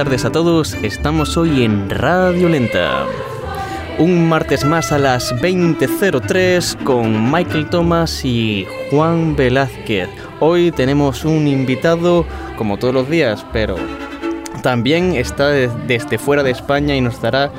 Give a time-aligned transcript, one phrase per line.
[0.00, 0.74] buenas tardes a todos.
[0.82, 3.04] Estamos hoy en Radio Lenta.
[3.98, 10.08] Un martes más a las 20.03 con Michael Thomas y Juan Velázquez.
[10.38, 12.24] Hoy tenemos un invitado
[12.56, 13.76] como todos los días, pero
[14.62, 17.52] también está desde fuera de España y nos dará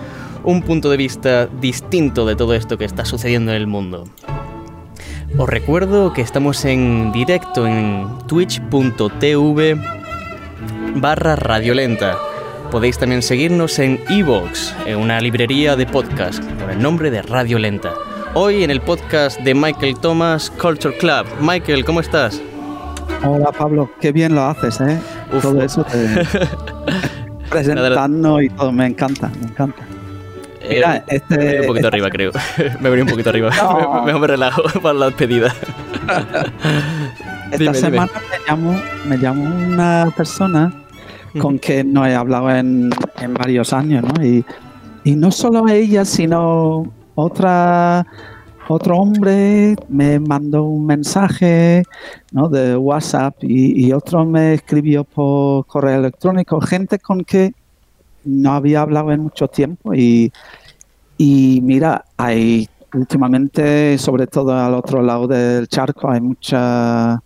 [0.43, 4.05] un punto de vista distinto de todo esto que está sucediendo en el mundo.
[5.37, 9.77] Os recuerdo que estamos en directo en twitch.tv
[10.95, 12.17] barra radiolenta.
[12.71, 17.59] Podéis también seguirnos en Evox, en una librería de podcast con el nombre de Radio
[17.59, 17.93] Lenta.
[18.33, 21.25] Hoy en el podcast de Michael Thomas Culture Club.
[21.41, 22.41] Michael, ¿cómo estás?
[23.25, 24.97] Hola Pablo, qué bien lo haces, ¿eh?
[25.41, 25.85] Todo eso
[27.49, 29.83] presentando y todo, me encanta, me encanta.
[30.69, 32.31] Mira, eh, este, me un poquito arriba, creo.
[32.79, 33.49] me venía un poquito arriba.
[34.05, 35.53] Mejor me relajo para la despedida.
[37.51, 40.71] Esta semana Me, llamo, me llamo una persona
[41.39, 42.89] con que no he hablado en,
[43.39, 44.23] varios años, ¿no?
[44.25, 44.45] Y,
[45.15, 48.05] no solo ella, sino otra
[48.67, 51.83] otro hombre me mandó un mensaje
[52.31, 52.47] ¿no?
[52.47, 57.53] de WhatsApp y, otro me escribió por correo electrónico, gente con que
[58.23, 60.31] no había hablado en mucho tiempo y,
[61.17, 67.21] y mira, hay últimamente, sobre todo al otro lado del charco, hay mucha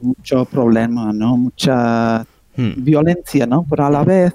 [0.00, 1.36] mucho problema, ¿no?
[1.36, 2.24] Mucha
[2.58, 2.72] Hmm.
[2.78, 3.64] violencia, ¿no?
[3.70, 4.34] Pero a la vez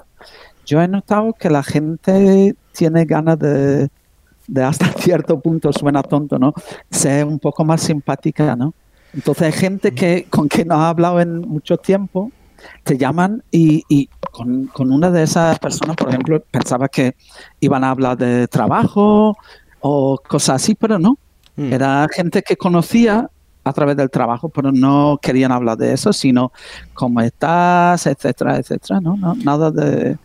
[0.66, 3.90] yo he notado que la gente tiene ganas de,
[4.64, 6.54] hasta cierto punto, suena tonto, ¿no?
[6.90, 8.74] Ser un poco más simpática, ¿no?
[9.14, 9.96] Entonces hay gente hmm.
[9.96, 12.32] que con que no ha hablado en mucho tiempo,
[12.86, 17.16] te llaman y, con, una de esas personas, por ejemplo, pensaba que
[17.60, 19.36] iban a hablar de trabajo
[19.82, 21.18] o cosas así, pero no.
[21.58, 21.74] Hmm.
[21.74, 23.30] Era gente que conocía
[23.64, 26.52] a través del trabajo, pero no querían hablar de eso, sino
[26.94, 29.18] cómo estás, etcétera, etcétera, ¿no?
[29.36, 30.18] nada de...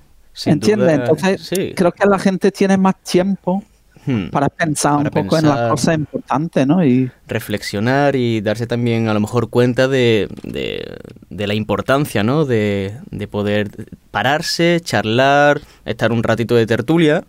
[0.45, 1.01] ¿Entiendes?
[1.01, 3.65] Entonces, creo que la gente tiene más tiempo
[4.07, 4.29] hmm.
[4.29, 6.85] para pensar un poco en las cosas importantes, ¿no?
[6.85, 12.45] Y reflexionar y darse también a lo mejor cuenta de, de, la importancia, ¿no?
[12.45, 17.25] De, de, poder pararse, charlar, estar un ratito de tertulia.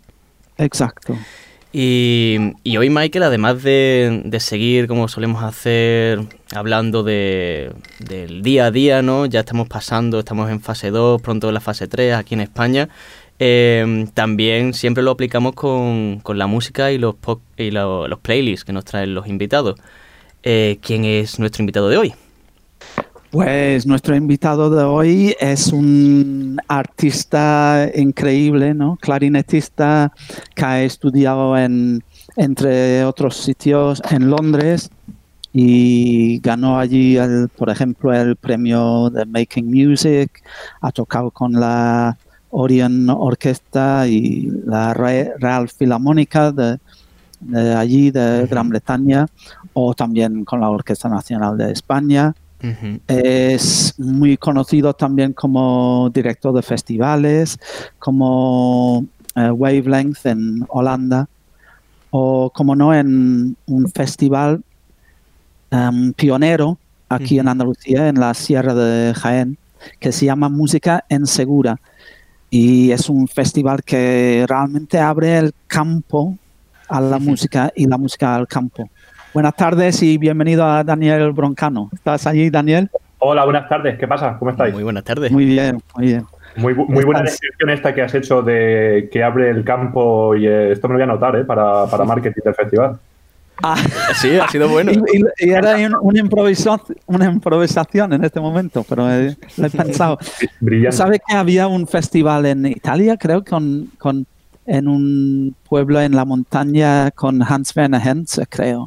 [0.56, 1.16] Exacto.
[1.72, 6.20] Y, hoy, Michael, además de, seguir como solemos hacer,
[6.52, 9.26] hablando de, del día a día, ¿no?
[9.26, 12.88] Ya estamos pasando, estamos en fase 2, pronto en la fase 3 aquí en España.
[13.38, 17.14] Eh, también siempre lo aplicamos con, la música y los,
[17.56, 19.78] y los playlists que nos traen los invitados.
[20.42, 22.14] Eh, ¿Quién es nuestro invitado de hoy?
[23.30, 28.98] Pues nuestro invitado de hoy es un artista increíble, ¿no?
[29.00, 30.12] Clarinetista
[30.52, 32.02] que ha estudiado en,
[32.34, 34.90] entre otros sitios en Londres
[35.52, 40.42] y ganó allí, el, por ejemplo, el premio de Making Music,
[40.80, 42.18] ha tocado con la
[42.50, 46.78] Orion Orquesta y la Real Filarmónica de,
[47.38, 49.28] de allí, de Gran Bretaña,
[49.72, 52.34] o también con la Orquesta Nacional de España
[53.06, 57.58] es muy conocido también como director de festivales,
[57.98, 61.28] como eh, Wavelength en Holanda,
[62.10, 64.62] o como no en un festival
[65.70, 66.78] em, pionero
[67.08, 69.56] aquí en Andalucía, en la Sierra de Jaén,
[69.98, 71.80] que se llama Música en Segura.
[72.50, 76.36] Y es un festival que realmente abre el campo
[76.88, 78.90] a la música y la música al campo.
[79.32, 81.88] Buenas tardes y bienvenido a Daniel Broncano.
[81.92, 82.90] ¿Estás allí, Daniel?
[83.18, 83.96] Hola, buenas tardes.
[83.96, 84.36] ¿Qué pasa?
[84.36, 84.74] ¿Cómo estáis?
[84.74, 85.30] Muy buenas tardes.
[85.30, 86.26] Muy bien, muy bien.
[86.56, 90.88] Muy, buena descripción esta que has hecho de que abre el campo y eh, esto
[90.88, 91.44] me lo voy a anotar ¿eh?
[91.44, 92.98] para, para marketing del festival.
[93.62, 93.76] Ah,
[94.20, 94.90] sí, ha sido bueno.
[94.90, 100.18] Y, era una, improvisación, una improvisación en este momento, pero lo he pensado.
[100.58, 100.96] Brillante.
[100.96, 104.26] ¿Sabe que había un festival en Italia, creo, con, con
[104.66, 108.86] en un pueblo en la montaña con Hans Werner Henze, creo?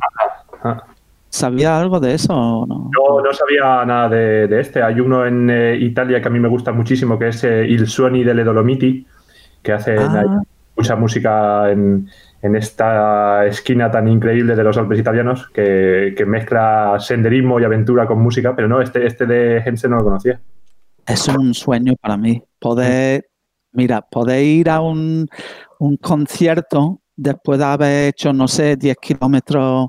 [1.34, 2.92] ¿Sabía algo de eso o no?
[2.96, 4.84] No, no sabía nada de, este.
[4.84, 7.88] Hay uno en eh, Italia que a mí me gusta muchísimo, que es eh, Il
[7.88, 9.04] Suoni delle Dolomiti,
[9.64, 10.44] que hace ah.
[10.78, 12.08] mucha música en,
[12.40, 18.56] esta esquina tan increíble de los Alpes italianos, que, mezcla senderismo y aventura con música,
[18.56, 20.40] pero no, este, este de Hense no lo conocía.
[21.08, 23.26] Es un sueño para mí poder,
[23.72, 25.28] mira, poder ir a un,
[25.80, 29.88] un concierto después de haber hecho, no sé, 10 kilómetros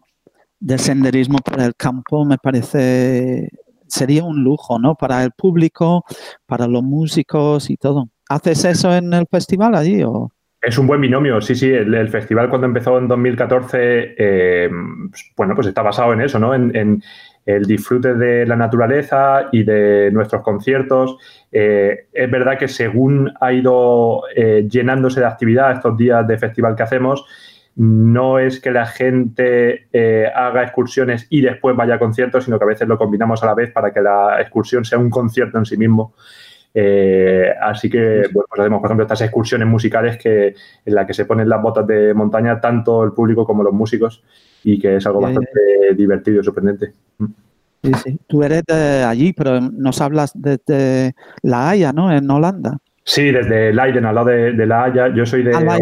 [0.64, 3.50] de senderismo por el campo me parece
[3.86, 4.94] sería un lujo, ¿no?
[4.94, 6.04] Para el público,
[6.46, 8.08] para los músicos y todo.
[8.30, 10.30] ¿Haces eso en el festival allí o?
[10.62, 11.70] Es un buen binomio, sí, sí.
[11.70, 14.70] El, festival cuando empezó en 2014, eh,
[15.36, 16.54] bueno, pues está basado en eso, ¿no?
[16.54, 17.02] En,
[17.46, 21.18] el disfrute de la naturaleza y de nuestros conciertos.
[21.52, 26.74] Eh, es verdad que según ha ido eh, llenándose de actividad estos días de festival
[26.74, 27.26] que hacemos,
[27.76, 32.64] no es que la gente eh, haga excursiones y después vaya a conciertos, sino que
[32.64, 35.66] a veces lo combinamos a la vez para que la excursión sea un concierto en
[35.66, 36.14] sí mismo.
[37.60, 40.54] así que pues hacemos, por ejemplo, estas excursiones musicales que,
[40.84, 44.22] en las que se ponen las botas de montaña tanto el público como los músicos
[44.64, 46.92] y que es algo bastante divertido y sorprendente.
[47.84, 48.18] Sí, sí.
[48.26, 52.10] Tú eres de allí, pero nos hablas desde La Haya, ¿no?
[52.10, 52.78] En Holanda.
[53.04, 55.14] Sí, desde Leiden, al lado de, La Haya.
[55.14, 55.54] Yo soy de...
[55.54, 55.78] Ah,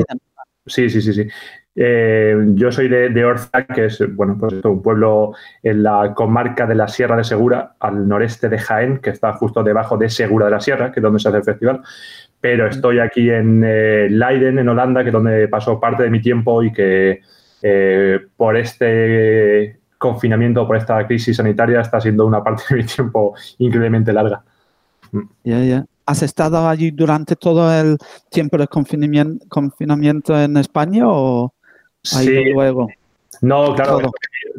[0.66, 1.28] sí, sí, sí, sí.
[1.74, 5.32] Eh, yo soy de, de, Orza, que es bueno, pues un pueblo
[5.62, 9.62] en la comarca de la Sierra de Segura, al noreste de Jaén, que está justo
[9.62, 11.80] debajo de Segura de la Sierra, que es donde se hace el festival.
[12.40, 16.20] Pero estoy aquí en eh, Leiden, en Holanda, que es donde paso parte de mi
[16.20, 17.20] tiempo y que
[17.62, 23.34] eh, por este confinamiento, por esta crisis sanitaria, está siendo una parte de mi tiempo
[23.58, 24.42] increíblemente larga.
[25.44, 25.84] Ya, ya.
[26.04, 27.96] ¿Has estado allí durante todo el
[28.28, 31.54] tiempo de confinamiento, confinamiento en España o
[32.02, 32.52] sí.
[32.52, 32.88] luego?
[33.40, 34.12] No, claro,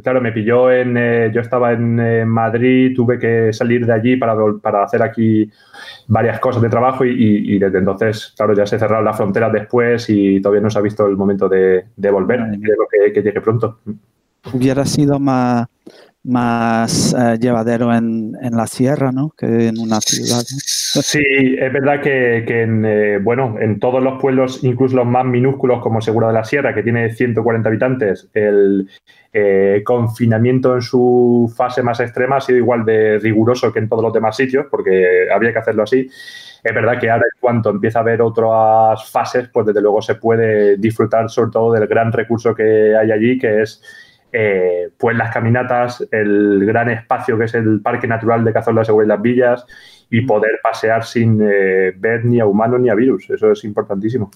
[0.03, 0.97] claro, me pilló en.
[0.97, 5.49] Eh, yo estaba en eh, Madrid, tuve que salir de allí para, para hacer aquí
[6.07, 10.41] varias cosas de trabajo y, desde entonces, claro, ya se cerraron las fronteras después y
[10.41, 12.41] todavía no se ha visto el momento de, volver.
[12.61, 13.79] Creo que, que llegue pronto
[14.51, 15.67] hubiera sido más,
[16.23, 19.31] más eh, llevadero en, en, la sierra, ¿no?
[19.37, 20.43] Que en una ciudad.
[20.45, 21.21] Sí,
[21.59, 25.81] es verdad que, que en, eh, bueno, en todos los pueblos, incluso los más minúsculos
[25.81, 28.89] como Segura de la Sierra, que tiene 140 habitantes, el
[29.33, 34.03] eh, confinamiento en su fase más extrema ha sido igual de riguroso que en todos
[34.03, 36.09] los demás sitios, porque había que hacerlo así.
[36.63, 40.15] Es verdad que ahora en cuanto empieza a haber otras fases, pues desde luego se
[40.15, 43.81] puede disfrutar sobre todo del gran recurso que hay allí, que es
[44.35, 49.05] eh, pues las caminatas, el gran espacio que es el Parque Natural de Cazorla Segura
[49.05, 49.65] y las Villas
[50.09, 53.29] y poder pasear sin eh, ver ni a humanos ni a virus.
[53.29, 54.31] Eso es importantísimo.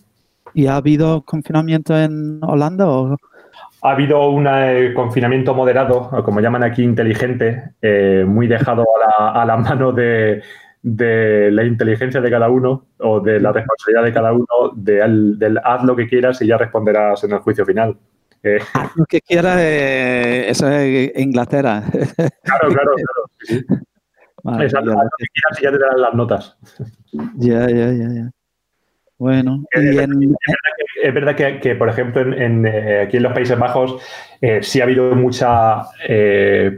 [0.54, 3.18] ¿Y ha habido confinamiento en Holanda o...?
[3.82, 7.72] Ha habido un eh, confinamiento moderado, como llaman aquí, inteligente,
[8.26, 8.86] muy dejado
[9.18, 10.44] a la, mano de,
[10.84, 14.46] la inteligencia de cada uno o de la responsabilidad de cada uno,
[14.76, 17.98] del haz lo que quieras y ya responderás en el juicio final.
[18.44, 18.60] Eh,
[18.96, 21.84] lo que quiera, eh, eso es Inglaterra.
[22.44, 23.30] Claro, claro, claro.
[23.40, 23.66] Sí.
[24.64, 26.58] Exacto, lo que quieras y ya te dan las notas.
[27.36, 28.32] Ya, ya, ya, ya.
[29.18, 34.00] Bueno, es, verdad que, por ejemplo, en, eh, aquí en los Países Bajos
[34.62, 35.82] sí ha habido mucha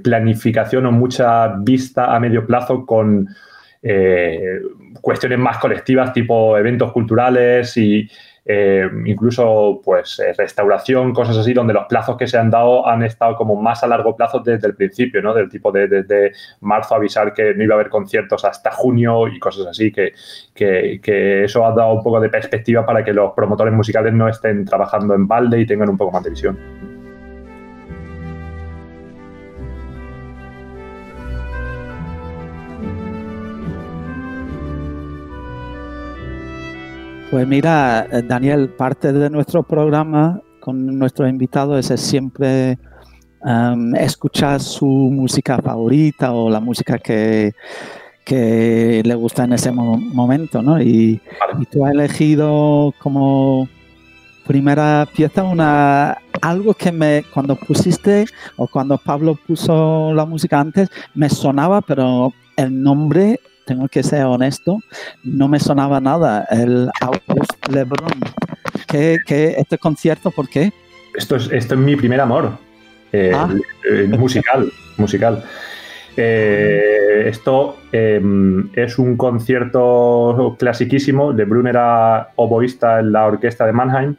[0.01, 3.27] planificación o mucha vista a medio plazo con
[5.01, 8.09] cuestiones más colectivas, tipo eventos culturales y
[8.51, 13.03] eh, incluso pues eh, restauración, cosas así, donde los plazos que se han dado han
[13.03, 15.35] estado como más a largo plazo desde el principio, ¿no?
[15.35, 16.31] Del tipo de desde
[16.61, 20.13] marzo avisar que no iba a haber conciertos hasta junio y cosas así, que,
[20.55, 24.65] que, eso ha dado un poco de perspectiva para que los promotores musicales no estén
[24.65, 26.88] trabajando en balde y tengan un poco más de visión.
[37.31, 42.79] Pues mira, eh, Daniel, parte de nuestro programa con nuestros invitados es siempre
[43.45, 47.53] em, escuchar su música favorita o la música que,
[48.25, 50.81] que le gusta en ese momento, ¿no?
[50.81, 51.21] Y,
[51.71, 53.67] tú has elegido como
[54.47, 60.89] primera pieza una algo que me cuando pusiste o cuando Pablo puso la música antes
[61.13, 64.79] me sonaba, pero el nombre tengo que ser honesto,
[65.23, 68.19] no me sonaba nada el August Lebron.
[68.87, 70.73] ¿Qué, qué este concierto por qué?
[71.13, 72.57] Esto es, esto es mi primer amor
[73.13, 73.47] eh, ah.
[73.87, 74.71] eh, musical.
[74.97, 75.43] musical.
[76.17, 81.31] Eh, esto em, es un concierto clasiquísimo.
[81.31, 84.15] Lebrun era oboísta en la orquesta de Mannheim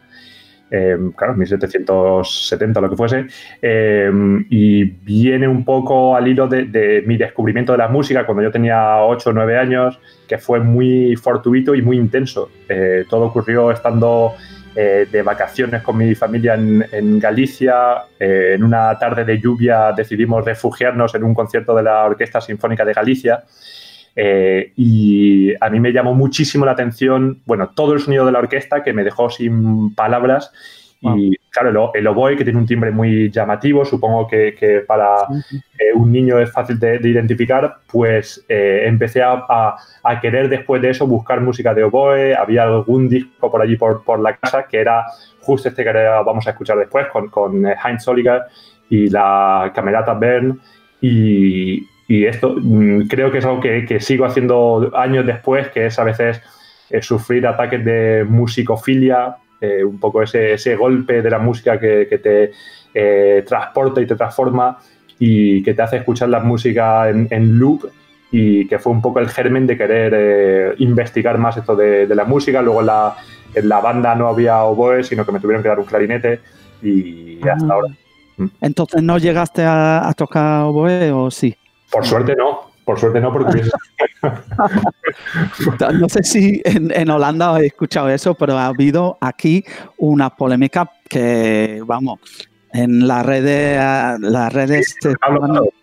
[0.71, 3.27] eh, claro, 1770 lo que fuese,
[3.61, 4.11] eh,
[4.49, 9.03] y viene un poco al hilo de, mi descubrimiento de la música cuando yo tenía
[9.03, 9.99] 8 o 9 años,
[10.29, 12.51] que fue muy fortuito y muy intenso.
[12.69, 14.35] Eh, todo ocurrió estando
[14.73, 18.05] de vacaciones con mi familia en, Galicia.
[18.19, 22.93] en una tarde de lluvia decidimos refugiarnos en un concierto de la Orquesta Sinfónica de
[22.93, 23.43] Galicia.
[24.17, 28.83] Y a mí me llamó muchísimo la atención, bueno, todo el sonido de la orquesta
[28.83, 30.53] que me dejó sin palabras
[31.03, 35.23] y claro, el, oboe, que tiene un timbre muy llamativo, supongo que, para
[35.79, 39.77] eh, un niño es fácil de, identificar, pues eh, empecé a,
[40.21, 42.35] querer después de eso buscar música de oboe.
[42.35, 45.07] Había algún disco por allí por, por la casa que era
[45.41, 48.43] justo este que vamos a escuchar después con, con eh, Heinz Soliger
[48.91, 50.61] y la Camerata Bern.
[51.01, 51.87] Y,
[52.25, 56.41] esto mm, creo que es algo que, sigo haciendo años después, que es a veces
[56.91, 62.07] eh, sufrir ataques de musicofilia, eh, un poco ese, ese, golpe de la música que,
[62.07, 62.53] te
[62.95, 64.79] eh, transporta y te transforma
[65.19, 67.85] y que te hace escuchar la música en, loop
[68.33, 72.63] y que fue un poco el germen de querer investigar más esto de, la música.
[72.63, 73.17] Luego la,
[73.55, 76.41] en la banda no había oboe, sino que me tuvieron que dar un clarinete
[76.83, 77.75] y hasta ah.
[77.75, 77.89] ahora.
[78.37, 78.47] Mm.
[78.63, 81.55] Entonces, ¿no llegaste a, tocar oboe o sí?
[81.91, 83.63] Por suerte no, por suerte no, porque
[85.99, 89.65] No sé si en, Holanda he escuchado eso, pero ha habido aquí
[89.99, 92.21] una polémica que, vamos,
[92.73, 93.79] en las redes,
[94.21, 94.97] las redes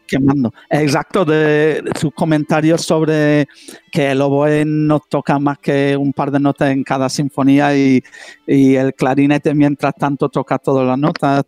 [0.08, 0.54] quemando.
[0.70, 3.48] Exacto, de sus comentarios sobre
[3.92, 8.04] que el oboe no toca más que un par de notas en cada sinfonía y,
[8.48, 11.44] el clarinete mientras tanto toca todas las notas.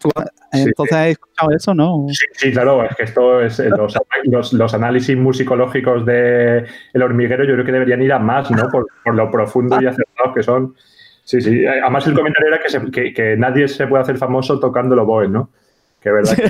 [0.51, 2.07] entonces, ¿has escuchado eso, no?
[2.33, 7.65] Sí, claro, es que esto es eh, los, análisis musicológicos de El hormiguero yo creo
[7.65, 8.69] que deberían ir a más, ¿no?
[8.69, 10.75] Por, lo profundo y acertados que son.
[11.23, 11.65] Sí, sí.
[11.65, 15.49] Además el comentario era que, que, nadie se puede hacer famoso tocando el oboe, ¿no?
[16.01, 16.49] Que verdad que...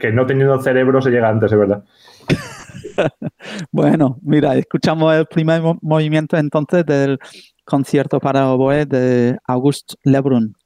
[0.00, 1.84] que, no teniendo cerebro se llega antes, es verdad.
[3.70, 7.18] bueno, mira, escuchamos el primer movimiento entonces del
[7.64, 10.56] concierto para oboe de Auguste Lebrun.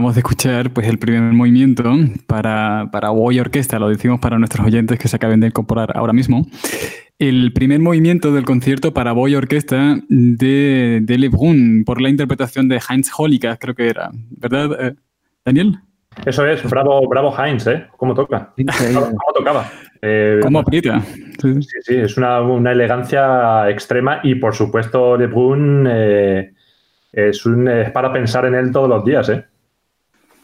[0.00, 1.84] Acabamos de escuchar pues, el primer movimiento
[2.26, 6.14] para, para Boy Orquesta, lo decimos para nuestros oyentes que se acaben de incorporar ahora
[6.14, 6.46] mismo.
[7.18, 12.80] El primer movimiento del concierto para Boy Orquesta de, de Lebrun, por la interpretación de
[12.88, 14.10] Heinz Holika, creo que era.
[14.30, 14.94] ¿Verdad, eh,
[15.44, 15.78] Daniel?
[16.24, 17.86] Eso es, bravo, bravo Heinz, ¿eh?
[17.98, 18.54] ¿Cómo toca?
[18.56, 19.70] ¿Cómo, tocaba?
[20.00, 21.02] Eh, ¿Cómo aprieta?
[21.42, 26.54] Sí, sí, es una, una, elegancia extrema y por supuesto Lebrun eh,
[27.12, 29.44] es, un, es para pensar en él todos los días, ¿eh?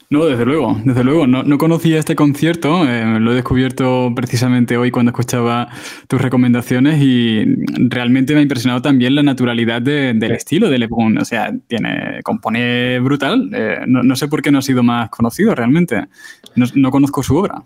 [0.08, 1.26] No, desde luego, desde luego.
[1.26, 5.68] No, conocía este concierto, eh, lo he descubierto precisamente hoy cuando escuchaba
[6.06, 7.44] tus recomendaciones y
[7.88, 13.00] realmente me ha impresionado también la naturalidad del estilo de Le O sea, tiene, compone
[13.00, 13.50] brutal.
[13.52, 16.06] Eh, no, sé por qué no ha sido más conocido realmente.
[16.54, 17.62] No, conozco su obra.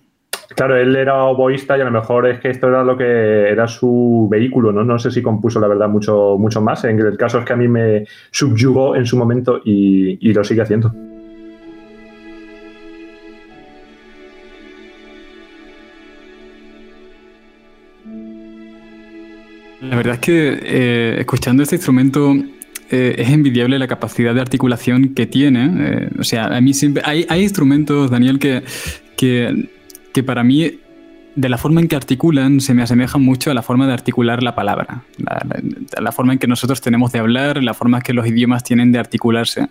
[0.57, 3.69] Claro, él era oboísta y a lo mejor es que esto era lo que era
[3.69, 4.83] su vehículo, ¿no?
[4.83, 6.83] No sé si compuso, la verdad, mucho, mucho más.
[6.85, 10.63] En el caso es que a mí me subyugó en su momento y lo sigue
[10.63, 10.93] haciendo.
[19.91, 22.33] La verdad es que eh, escuchando este instrumento
[22.91, 25.69] eh, es envidiable la capacidad de articulación que tiene.
[25.81, 27.03] Eh, o sea, a mí siempre.
[27.05, 28.63] Hay, hay instrumentos, Daniel, que,
[29.17, 29.69] que,
[30.13, 30.79] que, para mí
[31.35, 34.43] de la forma en que articulan se me asemeja mucho a la forma de articular
[34.43, 35.05] la palabra,
[35.99, 38.93] la, forma en que nosotros tenemos de hablar, la forma en que los idiomas tienen
[38.93, 39.69] de articularse.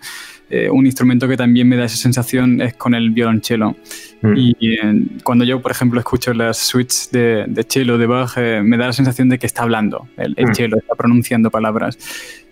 [0.50, 3.76] Eh, un instrumento que también me da esa sensación es con el violonchelo.
[4.22, 4.34] Mm.
[4.36, 8.62] Y eh, cuando yo, por ejemplo, escucho las suites de, de cello de Bach, eh,
[8.64, 10.56] me da la sensación de que está hablando, el, el mm.
[10.56, 11.98] cello está pronunciando palabras.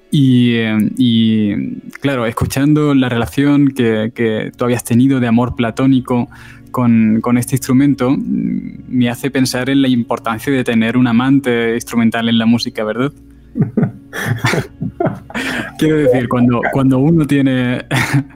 [0.09, 0.55] Y,
[0.97, 6.29] y, claro, escuchando la relación que, que, tú habías tenido de amor platónico
[6.77, 12.29] con, con, este instrumento, me hace pensar en la importancia de tener un amante instrumental
[12.29, 13.11] en la música, ¿verdad?
[15.79, 17.83] Quiero decir, cuando, cuando uno tiene...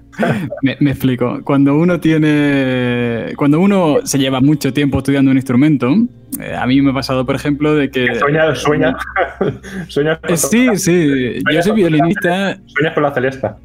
[0.64, 1.42] me, explico.
[1.44, 3.34] Cuando uno tiene...
[3.38, 5.96] Cuando uno se lleva mucho tiempo estudiando un instrumento,
[6.40, 8.16] eh, a mí me ha pasado, por ejemplo, de que...
[8.16, 8.98] Sueña, sueña.
[9.88, 11.44] sueña eh, sí, sí.
[11.54, 12.58] Yo soy violinista.
[12.66, 13.58] Sueñas con la celesta.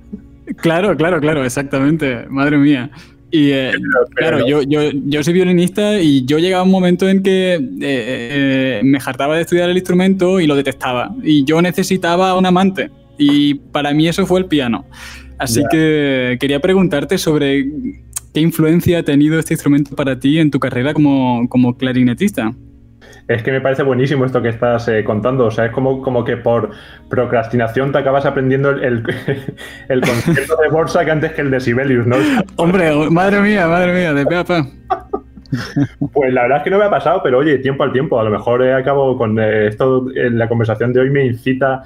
[0.57, 2.27] Claro, claro, claro, exactamente.
[2.29, 2.91] Madre mía.
[3.31, 3.73] Y eh,
[4.15, 7.61] claro, yo, yo, yo, soy violinista y yo llegaba a un momento en que eh,
[7.81, 11.15] eh, me hartaba de estudiar el instrumento y lo detestaba.
[11.23, 12.91] Y yo necesitaba un amante.
[13.19, 14.85] Y para mí eso fue el piano.
[15.39, 17.67] Así que quería preguntarte sobre
[18.33, 22.55] qué influencia ha tenido este instrumento para ti en tu carrera como, como clarinetista.
[23.29, 25.47] Es que me parece buenísimo esto que estás eh, contando.
[25.47, 26.71] O sea, es como, como que por
[27.09, 29.05] procrastinación te acabas aprendiendo el,
[29.89, 32.17] el, concepto de bolsa que antes que el de Sibelius, ¿no?
[32.57, 34.45] Hombre, madre mía, madre mía, de pe
[36.12, 38.21] Pues la verdad es que no me ha pasado, pero oye, tiempo al tiempo.
[38.21, 41.83] A lo mejor eh, acabo con eh, esto, en la conversación de hoy me incita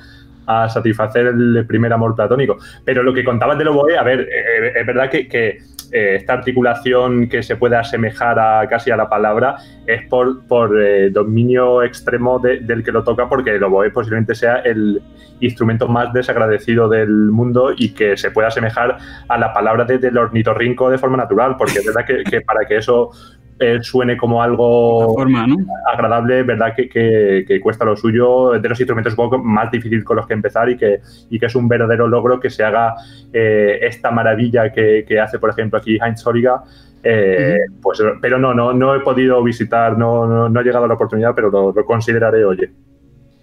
[0.47, 2.59] a satisfacer el primer amor platónico.
[2.85, 4.29] Pero lo que contabas de Loboe, a ver,
[4.77, 5.59] es verdad que
[5.93, 10.81] eh, esta articulación que se puede asemejar a casi a la palabra es por, por
[10.81, 15.03] eh, dominio extremo del que lo toca, porque el oboe posiblemente sea el
[15.41, 18.99] instrumento más desagradecido del mundo y que se puede asemejar
[19.29, 22.77] a la palabra de, del ornitorrinco de forma natural, porque es verdad que para que
[22.77, 23.11] eso
[23.63, 25.15] eh, suene como algo
[25.93, 30.71] agradable, verdad que, cuesta lo suyo, de los instrumentos más difícil con los que empezar
[30.71, 32.95] y que, y que es un verdadero logro que se haga
[33.31, 36.63] eh, esta maravilla que, hace, por ejemplo, aquí Heinz Horiga.
[37.03, 40.95] Eh, pues, pero no, no, no he podido visitar, no, no, he llegado a la
[40.95, 42.71] oportunidad, pero lo, consideraré, oye.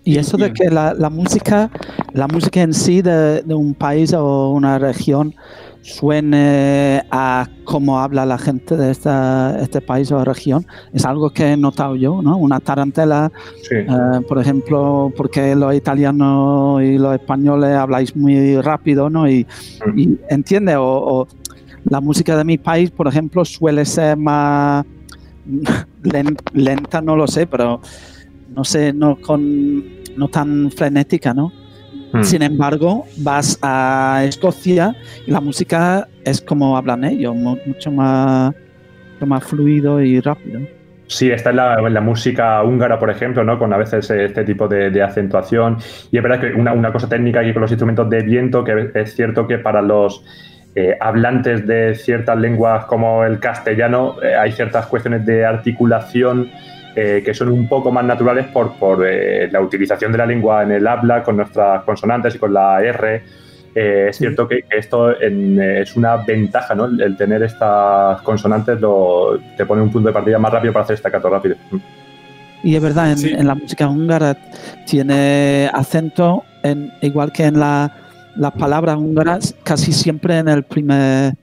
[0.08, 1.70] Y eso de que la, música,
[2.14, 5.36] la música en sí de, de, un país o una región
[5.82, 10.66] suene a cómo habla la gente de este país o región.
[10.94, 12.38] Es algo que he notado yo, ¿no?
[12.38, 13.34] Una tarantela,
[13.70, 13.86] eh,
[14.30, 19.30] por ejemplo, porque los italianos y los españoles habláis muy rápido, ¿no?
[19.30, 19.46] Y,
[19.86, 20.14] mm.
[20.30, 21.28] entiende, o,
[21.84, 24.86] la música de mi país, por ejemplo, suele ser más
[26.54, 27.82] lenta, no lo sé, pero
[28.58, 29.84] no sé, no, con,
[30.18, 31.52] no tan frenética, ¿no?
[32.12, 32.24] Hmm.
[32.24, 38.54] Sin embargo, vas a Escocia y la música es como hablan ellos, mucho más,
[39.26, 40.62] más fluido y rápido.
[41.08, 43.58] Sí, está en la, música húngara, por ejemplo, ¿no?
[43.58, 45.78] con a veces este tipo de, acentuación.
[46.12, 49.16] Y es verdad que una, cosa técnica aquí con los instrumentos de viento, que es
[49.16, 50.24] cierto que para los
[50.76, 56.52] eh, hablantes de ciertas lenguas como el castellano eh, hay ciertas cuestiones de articulación
[57.00, 60.72] eh, que son un poco más naturales por, eh, la utilización de la lengua en
[60.72, 63.22] el habla, con nuestras consonantes y con la R.
[63.76, 66.86] Eh, es cierto que, esto es una ventaja, ¿no?
[66.86, 70.96] El, tener estas consonantes lo, te pone un punto de partida más rápido para hacer
[70.96, 71.56] estacato rápido.
[72.64, 74.36] Y es verdad, en, la música húngara
[74.88, 77.92] tiene acento, en, igual que en las
[78.58, 81.36] palabras húngaras, casi siempre en el primer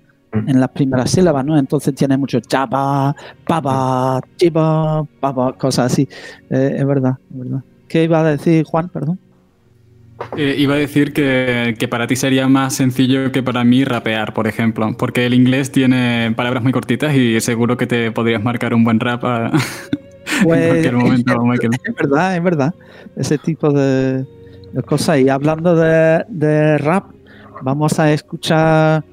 [0.47, 1.59] en las primeras sílabas, ¿no?
[1.59, 3.15] Entonces tiene mucho chaba,
[3.47, 6.09] paba, chiba, paba, cosas así.
[6.51, 7.61] Eh, es verdad, es verdad.
[7.89, 9.19] ¿Qué iba a decir Juan, perdón?
[10.37, 14.47] Eh, iba a decir que, para ti sería más sencillo que para mí rapear, por
[14.47, 18.85] ejemplo, porque el inglés tiene palabras muy cortitas y seguro que te podrías marcar un
[18.85, 19.47] buen rap a,
[20.41, 21.73] en pues, cualquier momento, Michael.
[21.85, 22.75] Es verdad, es verdad.
[23.17, 24.25] Ese tipo de,
[24.87, 25.19] cosas.
[25.19, 27.07] Y hablando de, de rap,
[27.63, 29.05] vamos a escuchar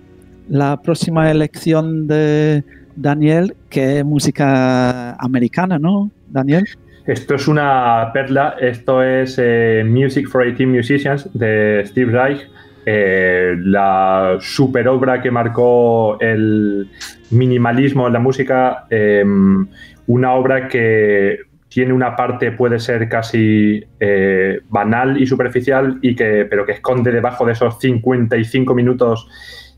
[0.52, 2.66] la próxima elección de
[2.98, 6.66] Daniel, que es música americana, ¿no, Daniel?
[7.08, 12.50] Esto es una perla, esto es eh, Music for 18 Musicians de Steve Reich,
[12.86, 16.90] eh, la super obra que marcó el
[17.30, 19.66] minimalismo en la música, em,
[20.08, 26.46] una obra que tiene una parte, puede ser casi eh, banal y superficial, y que,
[26.50, 29.30] pero que esconde debajo de esos 55 minutos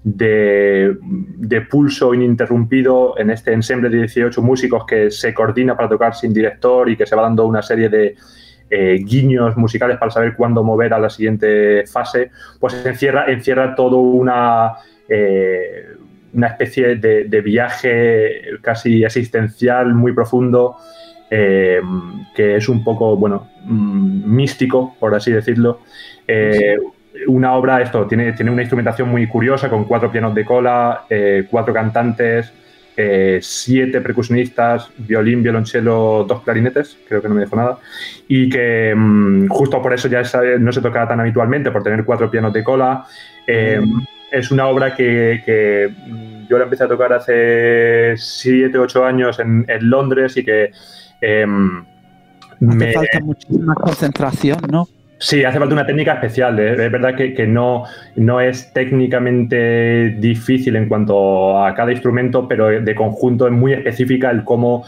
[0.03, 6.33] de, pulso ininterrumpido en este ensemble de 18 músicos que se coordina para tocar sin
[6.33, 8.15] director y que se va dando una serie de
[8.69, 13.97] eh, guiños musicales para saber cuándo mover a la siguiente fase, pues encierra, encierra todo
[13.99, 14.73] una,
[15.07, 15.87] eh,
[16.33, 20.77] una especie de, viaje casi existencial muy profundo.
[21.35, 21.81] Eh,
[22.35, 25.79] que es un poco, bueno, mm, místico, por así decirlo
[27.27, 31.45] una obra, esto, tiene, tiene una instrumentación muy curiosa con cuatro pianos de cola, eh,
[31.49, 32.51] cuatro cantantes,
[32.95, 37.77] eh, siete percusionistas, violín, violonchelo, dos clarinetes, creo que no me dejo nada,
[38.27, 40.23] y que mm, justo por eso ya
[40.59, 43.05] no se toca tan habitualmente, por tener cuatro pianos de cola.
[43.47, 43.81] Eh,
[44.31, 49.65] es una obra que, mm, yo la empecé a tocar hace siete, ocho años en,
[49.81, 50.71] Londres y que...
[52.59, 54.87] me falta muchísima concentración, ¿no?
[55.23, 56.59] Sí, hace falta una técnica especial.
[56.59, 56.73] ¿eh?
[56.73, 57.85] Es verdad que, no,
[58.17, 64.29] no, es técnicamente difícil en cuanto a cada instrumento, pero de conjunto es muy específica
[64.31, 64.83] el cómo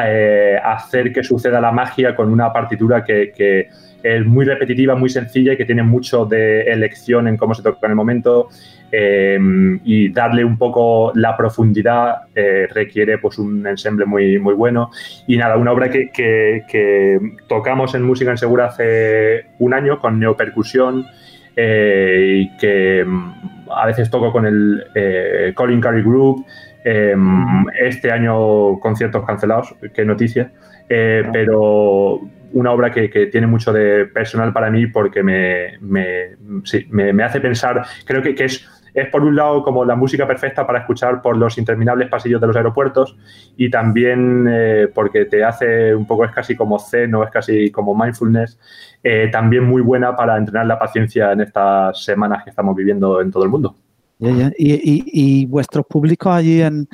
[0.00, 3.68] eh, hacer que suceda la magia con una partitura que, que,
[4.02, 7.84] es muy repetitiva, muy sencilla y que tiene mucho de elección en cómo se toca
[7.86, 8.48] en el momento.
[8.92, 14.90] Em, y darle un poco la profundidad eh, requiere pues un ensemble muy, muy bueno.
[15.28, 20.18] Y nada, una obra que, que, tocamos en Música en Segura hace un año con
[20.18, 21.06] neopercusión
[21.54, 26.44] eh, y que mm, a veces toco con el eh, Colin Curry Group.
[26.82, 30.50] Em, este año conciertos cancelados, qué noticia.
[30.88, 32.20] pero
[32.52, 38.22] una obra que, tiene mucho de personal para mí porque me, me, hace pensar, creo
[38.22, 42.08] que, es, es por un lado como la música perfecta para escuchar por los interminables
[42.08, 43.16] pasillos de los aeropuertos
[43.56, 47.70] y también eh, porque te hace un poco, es casi como zen o es casi
[47.70, 48.58] como mindfulness,
[49.02, 53.30] eh, también muy buena para entrenar la paciencia en estas semanas que estamos viviendo en
[53.30, 53.74] todo el mundo.
[54.22, 56.86] Y, vuestro público allí en,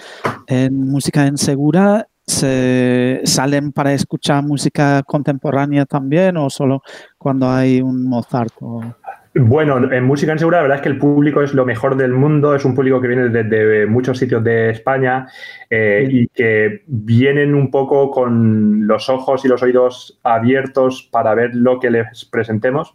[0.47, 6.83] en Música en Segura se salen para escuchar música contemporánea también o solo
[7.19, 8.53] cuando hay un Mozart?
[9.39, 12.13] Bueno, en música en segura, la verdad es que el público es lo mejor del
[12.13, 15.27] mundo, es un público que viene desde muchos sitios de España
[15.69, 21.55] eh, y que vienen un poco con los ojos y los oídos abiertos para ver
[21.55, 22.95] lo que les presentemos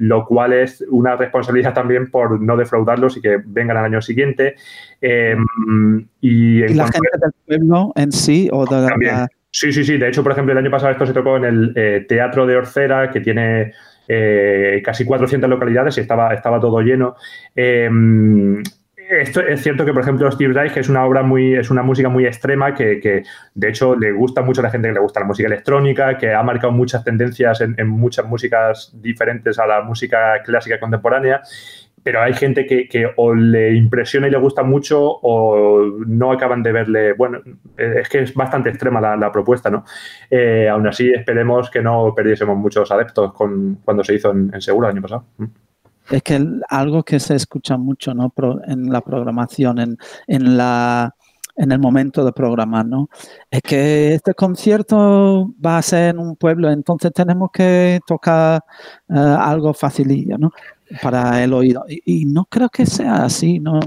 [0.00, 4.54] lo cual es una responsabilidad también por no defraudarlos y que vengan al año siguiente.
[4.98, 9.28] Em, y, la gente del pueblo en sí o de la...
[9.50, 9.98] Sí, sí, sí.
[9.98, 12.56] De hecho, por ejemplo, el año pasado esto se tocó en el eh, Teatro de
[12.56, 13.72] Orcera, que tiene
[14.12, 17.14] eh, casi 400 localidades y estaba, estaba todo lleno.
[17.54, 18.60] Em,
[18.96, 22.08] esto es cierto que, por ejemplo, Steve Reich es una obra muy, es una música
[22.08, 23.22] muy extrema que,
[23.54, 26.32] de hecho, le gusta mucho a la gente que le gusta la música electrónica, que
[26.32, 31.40] ha marcado muchas tendencias en, muchas músicas diferentes a la música clásica contemporánea.
[32.02, 36.72] Pero hay gente que, o le impresiona y le gusta mucho o no acaban de
[36.72, 37.12] verle.
[37.12, 37.40] Bueno,
[37.76, 39.84] es que es bastante extrema la, propuesta, ¿no?
[40.30, 44.60] Eh, aún así, esperemos que no perdiésemos muchos adeptos con, cuando se hizo en, en
[44.60, 45.24] Seguro el año pasado.
[45.38, 45.46] Mm
[46.10, 48.32] es que algo que se escucha mucho ¿no?
[48.66, 51.14] en la programación, en, en, la,
[51.56, 53.08] en el momento de programar, ¿no?
[53.50, 58.64] es que este concierto va a ser en un pueblo, entonces tenemos que tocar
[59.08, 60.50] eh, algo facilillo, ¿no?
[61.02, 61.84] Para el oído.
[61.88, 63.58] Y, no creo que sea así.
[63.58, 63.80] No,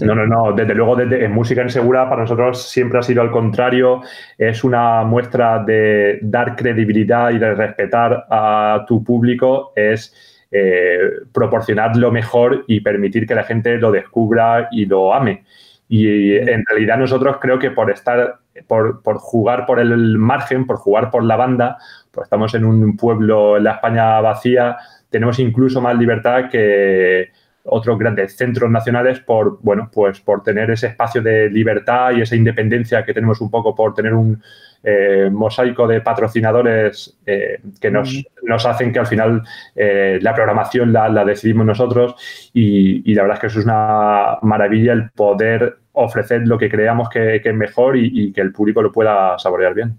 [0.00, 4.02] no, no, Desde luego, desde, en música insegura para nosotros siempre ha sido al contrario.
[4.36, 9.72] Es una muestra de dar credibilidad y de respetar a tu público.
[9.76, 10.14] Es
[10.50, 10.98] eh,
[11.32, 15.44] proporcionar lo mejor y permitir que la gente lo descubra y lo ame.
[15.88, 18.36] Y en realidad nosotros creo que por estar,
[18.66, 21.78] por, jugar por el margen, por jugar por la banda,
[22.10, 24.76] pues estamos en un pueblo en la España vacía,
[25.10, 27.30] tenemos incluso más libertad que
[27.64, 32.36] otros grandes centros nacionales por, bueno, pues por tener ese espacio de libertad y esa
[32.36, 34.42] independencia que tenemos un poco por tener un,
[34.84, 39.42] eh, mosaico de patrocinadores eh, que nos, nos, hacen que al final
[39.74, 42.14] eh, la programación la, decidimos nosotros
[42.54, 47.08] y, la verdad es que eso es una maravilla el poder ofrecer lo que creamos
[47.08, 49.98] que, es mejor y, que el público lo pueda saborear bien.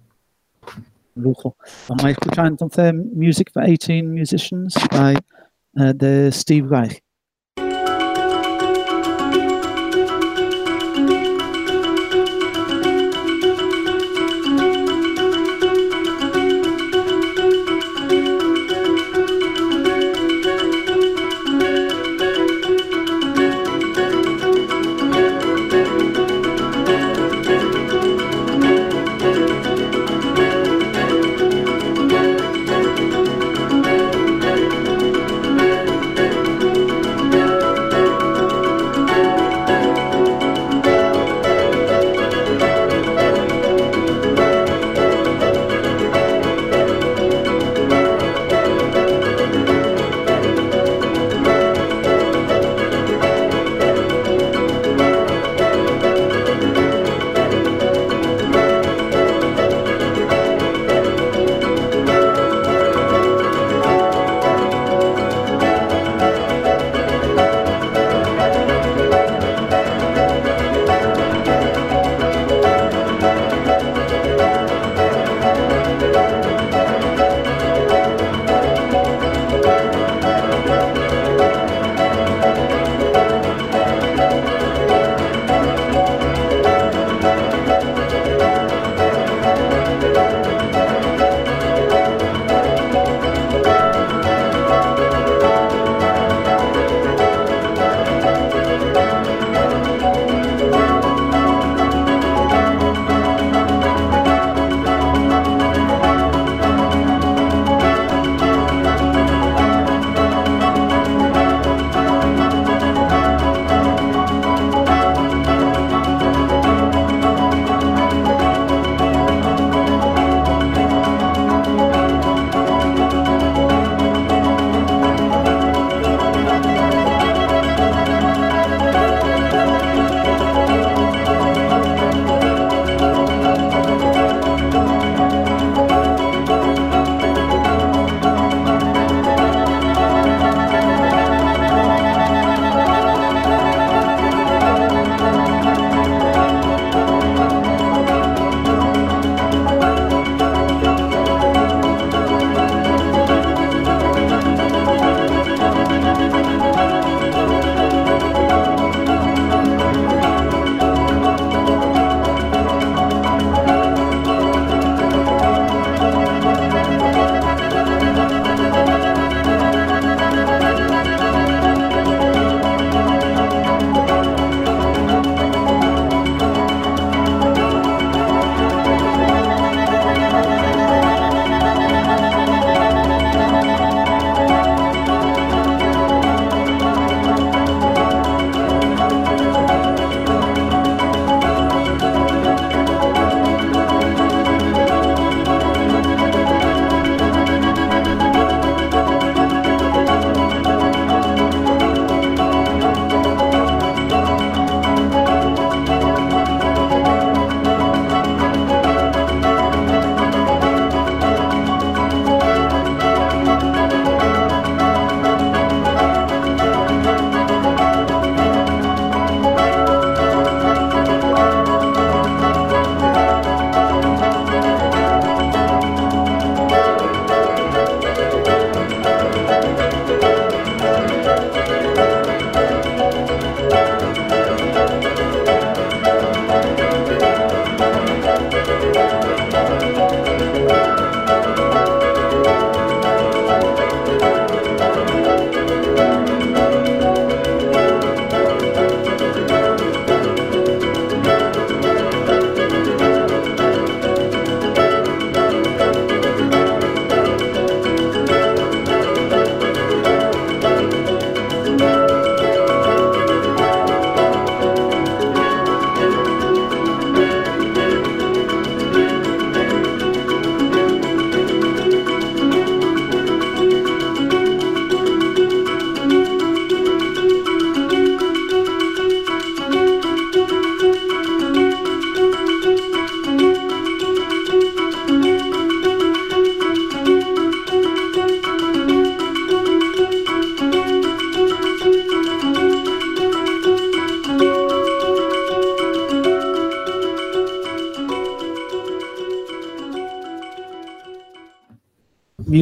[1.20, 1.56] Lujo.
[1.88, 5.16] Vamos a escuchar entonces Music for 18 Musicians by,
[5.76, 7.04] uh, de Steve Reich.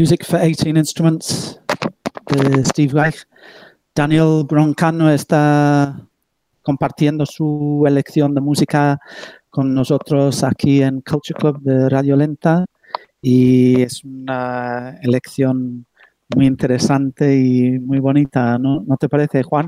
[0.07, 1.59] Music for 18 Instruments
[2.27, 3.27] de Steve Reich.
[3.93, 5.99] Daniel Broncano está
[6.61, 9.01] compartiendo su elección de música
[9.49, 12.65] con nosotros aquí en Culture Club de Radio Lenta
[13.21, 15.85] y es una elección
[16.33, 19.67] muy interesante y muy bonita, ¿no, ¿No te parece, Juan?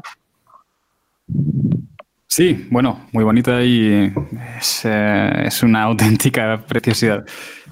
[2.28, 4.14] Sí, bueno, muy bonita y
[4.58, 7.26] es, eh, una auténtica preciosidad.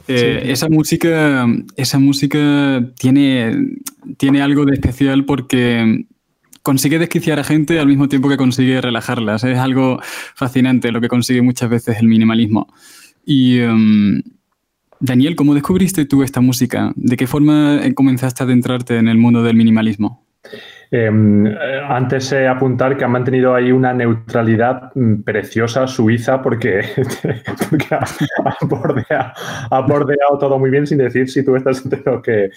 [0.08, 3.76] Eh, esa música, esa música tiene,
[4.18, 6.05] tiene algo de especial porque
[6.64, 9.43] consigue desquiciar a gente al mismo tiempo que consigue relajarlas.
[9.43, 9.99] Es algo
[10.36, 12.74] fascinante lo que consigue muchas veces el minimalismo.
[13.26, 14.22] Y em,
[14.99, 16.93] Daniel, ¿cómo descubriste tú esta música?
[16.95, 20.26] ¿De qué forma comenzaste a adentrarte en el mundo del minimalismo?
[20.89, 21.45] Em,
[21.89, 26.79] antes de apuntar que han mantenido ahí una neutralidad mm, preciosa suiza porque,
[27.91, 28.57] ha,
[29.85, 32.51] bordeado, todo muy bien sin decir si tú estás entero que,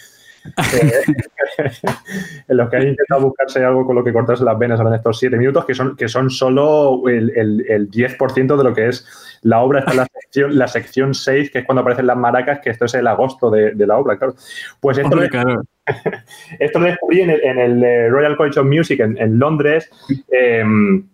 [2.49, 5.18] en lo que hay intentado buscarse algo con lo que cortarse las venas en estos
[5.18, 9.61] siete minutos, que son, que son solo el, el, 10% de lo que es la
[9.61, 9.80] obra.
[9.80, 12.86] Está en la sección, la sección 6, que es cuando aparecen las maracas, que esto
[12.86, 14.34] es el agosto de, la obra, claro.
[14.80, 15.22] Pues esto, lo,
[16.59, 19.91] esto lo descubrí en el, eh, Royal College of Music en, Londres.
[20.30, 21.07] Em,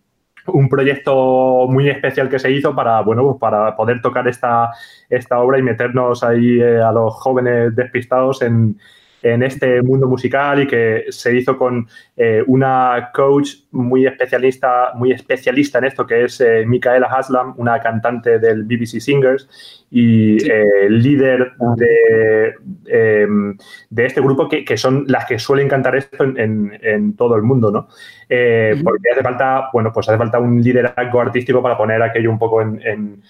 [0.48, 4.70] un proyecto muy especial que se hizo para, bueno, pues para poder tocar esta,
[5.10, 8.78] esta obra y meternos ahí eh, a los jóvenes despistados en,
[9.22, 15.12] en este mundo musical y que se hizo con eh, una coach muy especialista, muy
[15.12, 20.88] especialista en esto, que es eh, Micaela Haslam, una cantante del BBC Singers y eh,
[20.88, 22.54] líder de,
[22.86, 23.56] em,
[23.90, 27.88] de, este grupo que, son las que suelen cantar esto en, todo el mundo, ¿no?
[28.28, 32.38] Eh, porque hace falta, bueno, pues hace falta un liderazgo artístico para poner aquello un
[32.38, 33.22] poco en,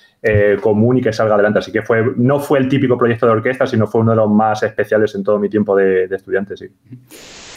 [0.60, 1.60] común y que salga adelante.
[1.60, 4.30] Así que fue, no fue el típico proyecto de orquesta, sino fue uno de los
[4.30, 6.66] más especiales en todo mi tiempo de, de estudiante, sí.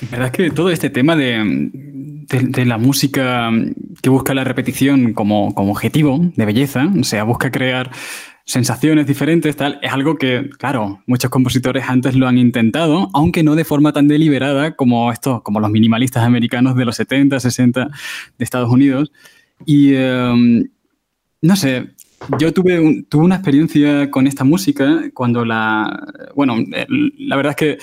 [0.01, 1.15] La verdad es que todo este tema
[2.29, 3.51] de, la música
[4.01, 7.91] que busca la repetición como, como objetivo de belleza, o sea, busca crear
[8.45, 13.55] sensaciones diferentes, tal, es algo que, claro, muchos compositores antes lo han intentado, aunque no
[13.55, 17.85] de forma tan deliberada como estos, como los minimalistas americanos de los 70, 60
[18.37, 19.11] de Estados Unidos.
[19.65, 20.67] Y em,
[21.43, 21.89] no sé,
[22.39, 26.55] yo tuve, tuve una experiencia con esta música cuando la, bueno,
[27.19, 27.77] la verdad es que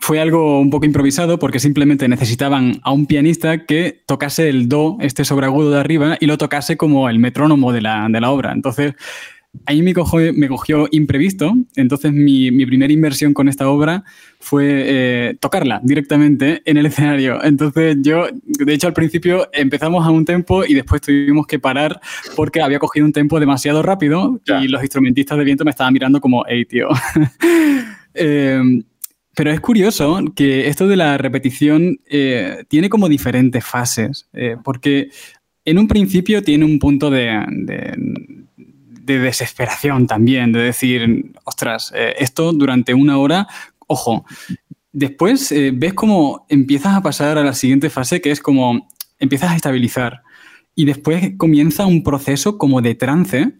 [0.00, 4.96] fue algo un poco improvisado porque simplemente necesitaban a un pianista que tocase el do,
[5.00, 8.52] este sobreagudo de arriba, y lo tocase como el metrónomo de la, de la obra.
[8.52, 8.94] Entonces,
[9.66, 14.04] ahí me cogió, me cogió imprevisto, entonces mi, mi, primera inversión con esta obra
[14.38, 17.42] fue eh, tocarla directamente en el escenario.
[17.44, 22.00] Entonces yo, de hecho al principio empezamos a un tempo y después tuvimos que parar
[22.36, 26.20] porque había cogido un tempo demasiado rápido y los instrumentistas de viento me estaban mirando
[26.20, 26.88] como, hey tío.
[28.12, 28.82] Em,
[29.34, 35.10] pero es curioso que esto de la repetición eh, tiene como diferentes fases, eh, porque
[35.64, 37.44] en un principio tiene un punto de
[39.02, 43.48] de desesperación también, de decir, ostras, eh, esto durante una hora,
[43.88, 44.24] ojo,
[44.92, 49.56] después ves cómo empiezas a pasar a la siguiente fase, que es como empiezas a
[49.56, 50.22] estabilizar.
[50.76, 53.52] Y después comienza un proceso como de trance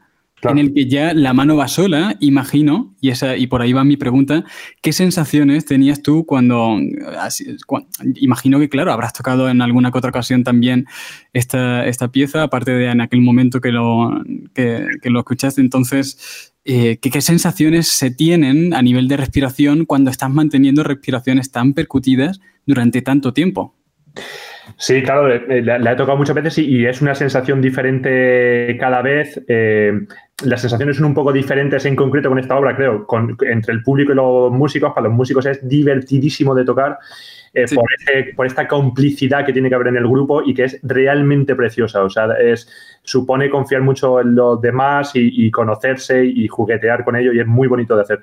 [0.43, 3.85] en el que ya la mano va sola, imagino, y, esa, y por ahí va
[3.85, 4.45] mi pregunta,
[4.83, 6.79] ¿qué sensaciones tenías tú cuando,
[8.15, 10.87] imagino que claro, habrás tocado en alguna otra ocasión también
[11.33, 14.23] esta, esta pieza, aparte de en aquel momento que lo,
[14.55, 20.31] que, lo escuchaste, entonces, eh, ¿qué, sensaciones se tienen a nivel de respiración cuando estás
[20.31, 23.75] manteniendo respiraciones tan percutidas durante tanto tiempo?
[24.77, 29.41] Sí, claro, la, he tocado muchas veces y, es una sensación diferente cada vez.
[29.49, 29.93] Eh,
[30.45, 33.07] las sensaciones son un poco diferentes en concreto con esta obra, creo,
[33.43, 34.93] entre el público y los músicos.
[34.93, 36.99] Para los músicos es divertidísimo de tocar
[37.53, 37.67] eh,
[38.35, 42.03] por, esta complicidad que tiene que haber en el grupo y que es realmente preciosa.
[42.03, 42.69] O sea, es,
[43.03, 47.69] supone confiar mucho en los demás y, conocerse y juguetear con ellos y es muy
[47.69, 48.21] bonito de hacer.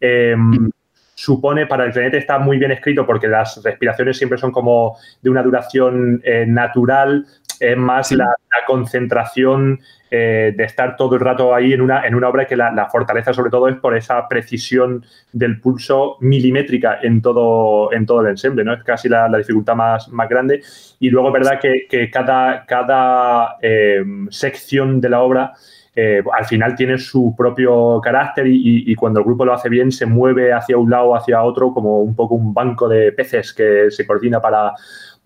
[0.00, 0.70] Em,
[1.14, 5.30] supone, para el clarinete está muy bien escrito porque las respiraciones siempre son como de
[5.30, 7.26] una duración eh, natural,
[7.60, 8.34] es más la,
[8.66, 9.78] concentración
[10.10, 13.32] eh, de estar todo el rato ahí en una, en una obra que la, fortaleza
[13.32, 18.64] sobre todo es por esa precisión del pulso milimétrica en todo, en todo el ensemble,
[18.64, 18.72] ¿no?
[18.72, 20.62] Es casi la, dificultad más, más grande.
[20.98, 25.52] Y luego es verdad que, cada, cada eh, sección de la obra
[25.98, 30.04] eh, al final tiene su propio carácter y, cuando el grupo lo hace bien se
[30.04, 33.90] mueve hacia un lado o hacia otro como un poco un banco de peces que
[33.90, 34.74] se coordina para,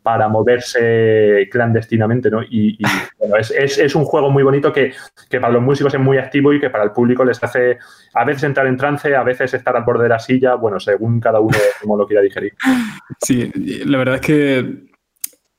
[0.03, 2.43] para moverse clandestinamente, ¿no?
[2.43, 2.79] Y,
[3.19, 4.93] bueno, es, un juego muy bonito que,
[5.41, 7.79] para los músicos es muy activo y que para el público les hace
[8.15, 11.21] a veces entrar en trance, a veces estar al borde de la silla, bueno, según
[11.21, 12.55] cada uno como lo quiera digerir.
[13.21, 13.51] Sí,
[13.85, 14.91] la verdad es que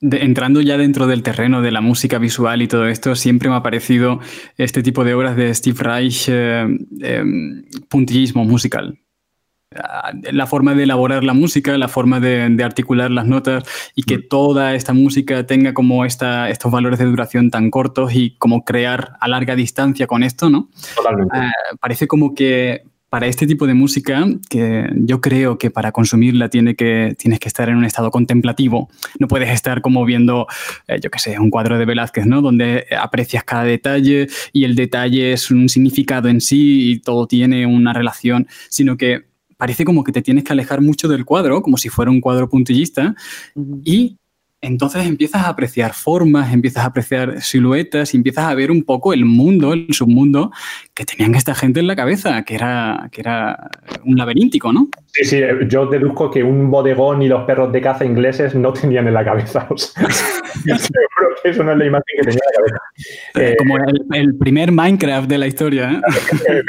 [0.02, 3.64] entrando ya dentro del terreno de la música visual y todo esto, siempre me ha
[3.64, 4.20] parecido
[4.58, 6.66] este tipo de obras de Steve Reich eh,
[7.02, 8.98] em, puntillismo musical.
[9.74, 13.64] Ah, la forma de elaborar la música, la forma de, articular las notas
[13.96, 14.28] y que mm.
[14.28, 19.14] toda esta música tenga como esta, estos valores de duración tan cortos y como crear
[19.22, 20.70] a larga distancia con esto, ¿no?
[20.96, 21.38] Totalmente.
[21.38, 26.50] Ah, parece como que para este tipo de música, que yo creo que para consumirla
[26.50, 28.90] tiene que, tienes que estar en un estado contemplativo.
[29.20, 30.48] No puedes estar como viendo,
[30.88, 32.42] eh, yo qué sé, un cuadro de Velázquez, ¿no?
[32.42, 37.66] Donde aprecias cada detalle y el detalle es un significado en sí y todo tiene
[37.66, 39.31] una relación, sino que
[39.62, 42.50] parece como que te tienes que alejar mucho del cuadro, como si fuera un cuadro
[42.50, 43.14] puntillista,
[43.84, 44.18] y
[44.60, 49.14] entonces empiezas a apreciar formas, empiezas a apreciar siluetas y empiezas a ver un poco
[49.14, 50.52] el mundo, el submundo
[50.96, 53.70] que tenían esta gente en la cabeza, que era, que era
[54.04, 54.90] un laberíntico, ¿no?
[55.14, 59.08] Sí, sí, yo deduzco que un bodegón y los perros de caza ingleses no tenían
[59.08, 59.68] en la cabeza.
[59.68, 62.92] seguro que eso no es la imagen que tenía en la cabeza.
[63.36, 63.78] Eh, Como
[64.14, 65.92] el, primer Minecraft de la historia.
[65.92, 66.64] ¿eh?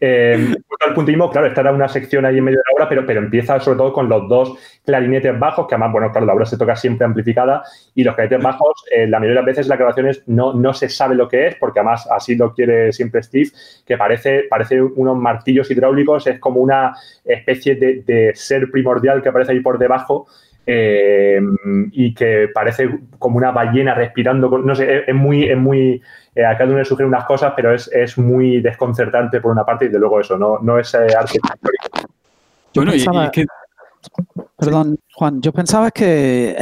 [0.00, 0.54] eh,
[0.86, 3.20] al puntismo, claro, esta era una sección ahí en medio de la obra, pero, pero
[3.20, 6.56] empieza sobre todo con los dos clarinetes bajos, que además, bueno, claro, la obra se
[6.56, 7.62] toca siempre amplificada,
[7.94, 10.88] y los clarinetes bajos, eh, la mayoría de las veces las grabaciones no, no se
[10.88, 13.50] sabe lo que es, porque además así lo quiere siempre Steve,
[13.84, 16.94] que parece, parece unos martillos hidráulicos, es como una
[17.46, 20.26] especie de, ser primordial que aparece ahí por debajo.
[20.68, 21.40] Eh,
[21.92, 22.88] y que parece
[23.20, 26.02] como una ballena respirando, no sé, es, muy, es muy,
[26.34, 29.64] eh, a cada uno le sugiere unas cosas, pero es, es, muy desconcertante por una
[29.64, 32.10] parte y de luego eso, no, no es arte histórico.
[32.74, 33.46] Bueno, y, que
[34.58, 36.52] Perdón, Juan, yo pensaba que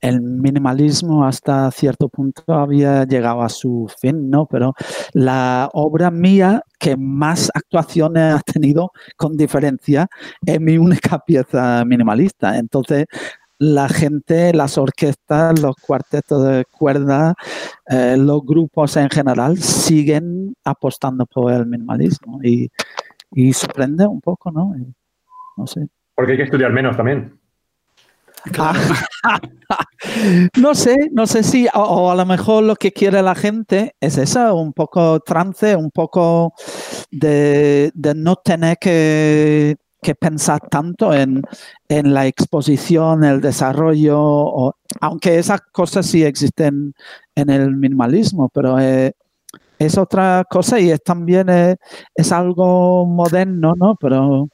[0.00, 4.46] el, minimalismo hasta cierto punto había llegado a su fin, ¿no?
[4.46, 4.74] Pero
[5.12, 10.08] la obra mía que más actuaciones ha tenido con diferencia
[10.44, 12.58] es mi única pieza minimalista.
[12.58, 13.06] Entonces,
[13.58, 17.34] la gente, las orquestas, los cuartetos de cuerda,
[17.88, 22.68] eh, los grupos en general siguen apostando por el minimalismo y,
[23.30, 24.74] y sorprende un poco, ¿no?
[25.56, 25.86] no sé.
[26.16, 27.43] Porque hay que estudiar menos también.
[30.60, 34.18] no sé, no sé si, o, a lo mejor lo que quiere la gente es
[34.18, 36.52] eso, un poco trance, un poco
[37.10, 39.76] de, no tener que,
[40.20, 41.42] pensar tanto en,
[41.88, 46.94] la exposición, el desarrollo, aunque esas cosas sí existen
[47.34, 49.14] en el minimalismo, pero es,
[49.98, 51.48] otra cosa y es también
[52.14, 53.96] es, algo moderno, ¿no?
[53.96, 54.48] Pero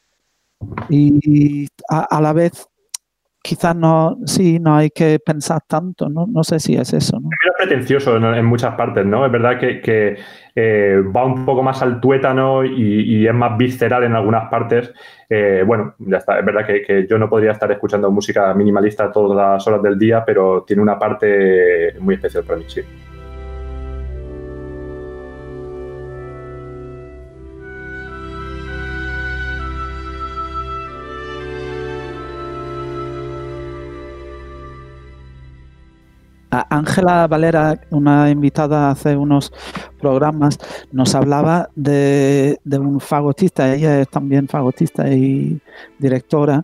[0.89, 2.70] y a la vez
[3.43, 7.19] quizás no, sí, no hay que pensar tanto, no, no sé si es eso.
[7.21, 7.29] ¿no?
[7.31, 9.25] Es pretencioso en, muchas partes, ¿no?
[9.25, 10.17] Es verdad que,
[10.55, 14.93] eh, va un poco más al tuétano y, es más visceral en algunas partes.
[15.29, 19.11] Eh, bueno, ya está, es verdad que, que, yo no podría estar escuchando música minimalista
[19.13, 22.83] todas las horas del día, pero tiene una parte muy especial para mí, sí.
[36.51, 39.53] Ángela Valera, una invitada hace unos
[40.01, 40.59] programas,
[40.93, 45.61] nos hablaba de, un fagotista, ella es también fagotista y
[45.99, 46.63] directora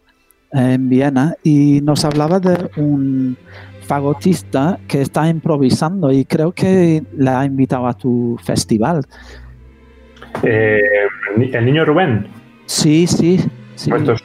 [0.52, 3.36] en Viena, y nos hablaba de un
[3.82, 9.04] fagotista que está improvisando y creo que la ha invitado a tu festival.
[10.42, 10.80] Eh,
[11.36, 12.26] ¿El niño Rubén?
[12.66, 13.38] Sí, sí.
[13.88, 14.22] Pues esto, es,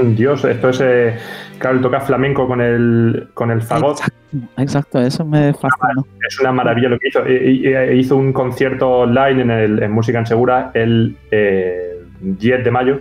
[0.00, 1.16] un dios, esto es, eh,
[1.58, 3.98] claro, toca flamenco con el, con el fagot.
[3.98, 4.15] Exacto,
[4.56, 6.06] eso me fascinó.
[6.28, 7.26] Es una maravilla lo que hizo.
[7.28, 13.00] Hizo un concierto online en, el, en Música en Segura el 10 eh, de mayo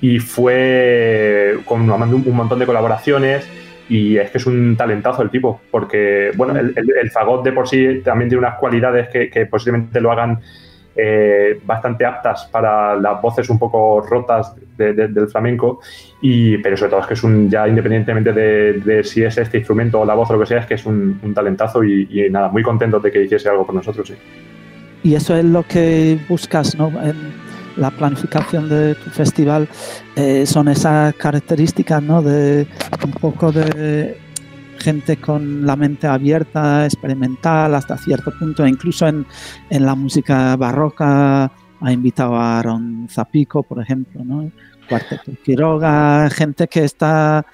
[0.00, 3.48] y fue con un montón de colaboraciones
[3.88, 7.68] y es que es un talentazo el tipo, porque bueno, el, el, fagot de por
[7.68, 10.40] sí también tiene unas cualidades que, que posiblemente lo hagan
[10.94, 15.80] eh, bastante aptas para las voces un poco rotas del flamenco,
[16.20, 20.00] y, pero sobre todo es que es un, ya independientemente de, si es este instrumento
[20.00, 22.62] o la voz o lo que sea, es que es un, talentazo y, nada, muy
[22.62, 24.08] contento de que hiciese algo por nosotros.
[24.08, 24.14] Sí.
[25.04, 26.88] Y eso es lo que buscas, ¿no?
[27.02, 27.32] En
[27.76, 29.68] la planificación de tu festival,
[30.16, 32.22] eh, son esas características, ¿no?
[32.22, 32.66] De
[33.04, 34.16] un poco de
[34.82, 39.26] gente con la mente abierta, experimental hasta cierto punto, incluso en,
[39.70, 44.50] la música barroca ha invitado a Aaron Zapico, por ejemplo, ¿no?
[44.88, 47.46] Cuarteto Quiroga, gente que está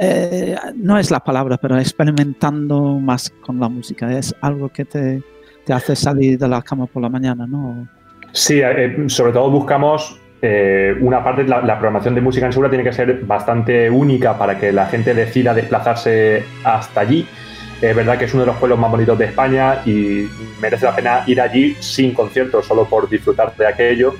[0.00, 4.16] eh, no es la palabra, pero experimentando más con la música.
[4.16, 5.22] Es algo que te,
[5.64, 7.88] te hace salir de la cama por la mañana, ¿no?
[8.32, 12.68] Sí, eh, sobre todo buscamos eh, una parte, la, la, programación de música en Segura
[12.68, 17.26] tiene que ser bastante única para que la gente decida desplazarse hasta allí.
[17.80, 20.28] Es verdad que es uno de los pueblos más bonitos de España y
[20.60, 24.14] merece la pena ir allí sin conciertos, solo por disfrutar de aquello.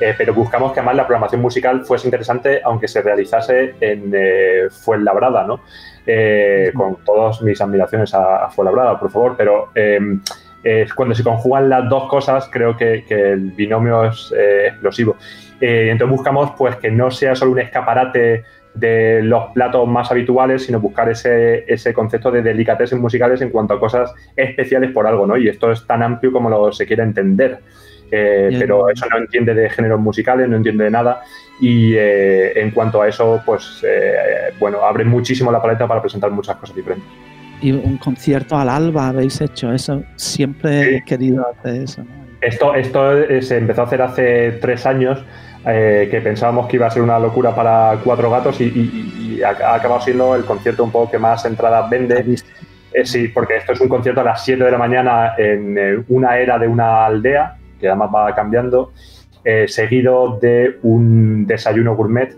[0.00, 4.68] Eh, pero buscamos que además la programación musical fuese interesante, aunque se realizase en eh,
[4.70, 5.60] Fuenlabrada, ¿no?
[6.04, 10.20] Eh, con todas mis admiraciones a, a, Fuenlabrada, por favor, pero em,
[10.96, 14.32] cuando se conjugan las dos cosas, creo que, que el binomio es
[14.66, 15.16] explosivo.
[15.64, 18.42] Entonces buscamos pues que no sea solo un escaparate
[18.74, 23.74] de los platos más habituales, sino buscar ese, ese concepto de delicatessen musicales en cuanto
[23.74, 25.36] a cosas especiales por algo, ¿no?
[25.36, 27.60] Y esto es tan amplio como lo se quiere entender.
[28.14, 31.22] Eh, pero eso no entiende de géneros musicales, no entiende de nada.
[31.60, 36.30] Y eh, en cuanto a eso, pues eh, bueno, abre muchísimo la paleta para presentar
[36.30, 37.08] muchas cosas diferentes.
[37.62, 42.04] Y un concierto al alba habéis hecho eso, siempre he querido hacer eso.
[42.40, 45.24] Esto, esto se empezó a hacer hace tres años.
[45.64, 50.34] Que pensábamos que iba a ser una locura para cuatro gatos y, ha, acabado siendo
[50.34, 52.36] el concierto un poco que más entradas vende.
[53.04, 56.58] sí, porque esto es un concierto a las 7 de la mañana en una era
[56.58, 58.92] de una aldea que además va cambiando,
[59.44, 62.34] eh, seguido de un desayuno gourmet.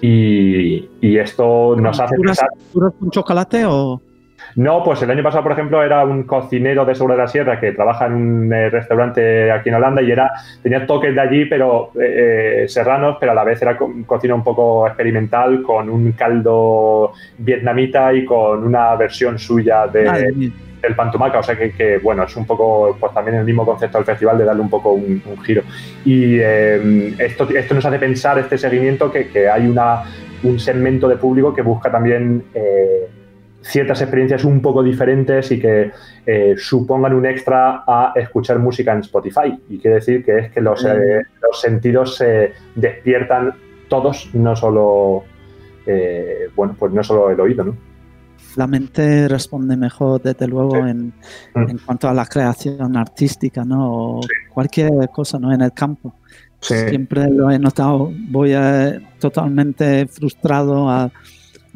[0.00, 2.48] Y, esto nos hace pensar.
[2.74, 4.00] un chocolate o.?
[4.56, 7.60] No, pues el año pasado, por ejemplo, era un cocinero de Segura de la Sierra
[7.60, 10.32] que trabaja en un eh, restaurante aquí en Holanda y era
[10.62, 13.76] tenía toques de allí, pero eh, serranos, pero a la vez era
[14.06, 20.52] cocina un poco experimental con un caldo vietnamita y con una versión suya de,
[20.82, 24.06] el Pantumaca, o sea que, bueno, es un poco pues también el mismo concepto del
[24.06, 25.62] festival de darle un poco un, giro.
[26.04, 30.04] Y eh, esto, esto nos hace pensar, este seguimiento, que, hay una,
[30.42, 33.08] un segmento de público que busca también eh,
[33.66, 35.90] ciertas experiencias un poco diferentes y que
[36.24, 39.58] eh, supongan un extra a escuchar música en Spotify.
[39.68, 43.54] Y quiere decir que es que los, los sentidos se despiertan
[43.88, 45.24] todos, no solo,
[46.56, 47.76] bueno, pues no solo el oído, ¿no?
[48.56, 51.12] la mente responde mejor, desde luego, en,
[51.54, 51.70] mm.
[51.70, 54.18] en, cuanto a la creación artística, ¿no?
[54.18, 54.20] O
[54.52, 55.52] cualquier cosa, ¿no?
[55.52, 56.14] En el campo.
[56.60, 58.10] Siempre lo he notado.
[58.28, 58.54] Voy
[59.20, 61.10] totalmente frustrado a,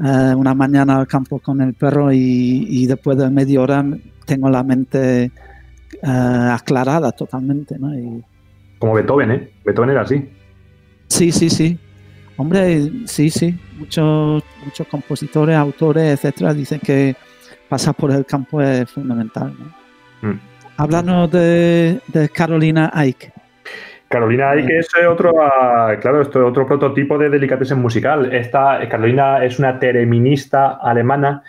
[0.01, 3.84] una mañana al campo con el perro y, después de media hora
[4.24, 5.30] tengo la mente eh,
[6.03, 7.90] aclarada totalmente, ¿no?
[8.78, 9.51] Como Beethoven, ¿eh?
[9.64, 10.28] Beethoven era así.
[11.09, 11.78] Sí, sí, sí.
[12.36, 17.14] Hombre, sí, sí, muchos, muchos compositores, autores, etcétera, dicen que
[17.68, 19.55] pasar por el campo es fundamental.
[19.59, 20.30] ¿no?
[20.30, 20.40] Mm.
[20.78, 22.01] Háblanos de,
[22.32, 23.32] Carolina Ike.
[24.11, 28.34] Carolina Ike es otro, ah, claro, esto otro prototipo de delicatessen musical.
[28.34, 31.44] Esta, Carolina es una tereminista alemana.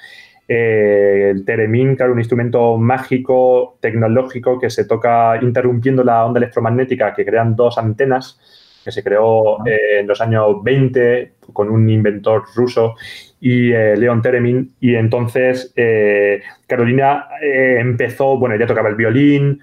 [0.47, 7.16] Eh, el teremin, claro, un instrumento mágico, tecnológico, que se toca interrumpiendo la onda electromagnética
[7.16, 8.39] que crean dos antenas
[8.84, 12.95] que se creó eh, en los años 20 con un inventor ruso
[13.39, 14.76] y eh, Leon Teremin.
[14.80, 19.62] Y entonces eh, Carolina empezó, bueno, ella tocaba el violín,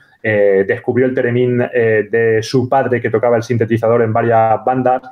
[0.66, 5.02] descubrió el Teremin de su padre que tocaba el sintetizador en varias bandas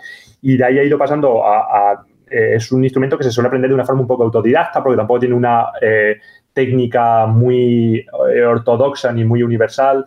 [0.43, 2.05] y de ahí ha ido pasando a...
[2.29, 5.21] es un instrumento que se suele aprender de una forma un poco autodidacta porque tampoco
[5.21, 5.67] tiene una
[6.53, 8.05] técnica muy
[8.47, 10.07] ortodoxa ni muy universal.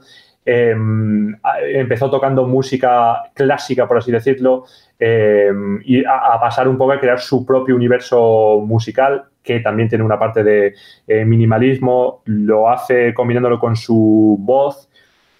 [0.51, 1.35] Em,
[1.73, 4.65] empezó tocando música clásica, por así decirlo,
[4.99, 10.03] em, y a, pasar un poco a crear su propio universo musical, que también tiene
[10.03, 10.73] una parte de
[11.07, 14.89] eh, minimalismo, lo hace combinándolo con su voz.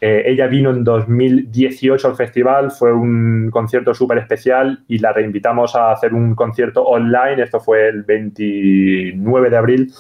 [0.02, 5.76] Eh, ella vino en 2018 al festival, fue un concierto súper especial y la reinvitamos
[5.76, 9.94] a hacer un concierto online, esto fue el 29 de abril.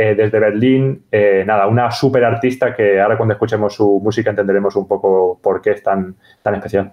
[0.00, 1.02] Eh, desde Berlín.
[1.10, 5.60] Eh, nada, una súper artista que ahora cuando escuchemos su música entenderemos un poco por
[5.60, 6.92] qué es tan, tan especial.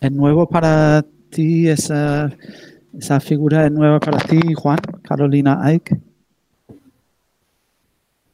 [0.00, 2.30] ¿Es nuevo para ti esa,
[2.98, 3.66] esa figura?
[3.66, 4.78] ¿Es nueva para ti, Juan?
[5.02, 5.98] Carolina Ike.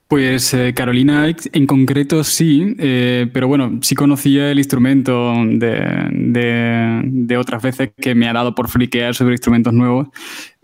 [0.08, 7.36] Pues eh, Carolina en concreto sí, pero bueno, sí conocía el instrumento de, de, de,
[7.36, 10.06] otras veces que me ha dado por friquear sobre instrumentos nuevos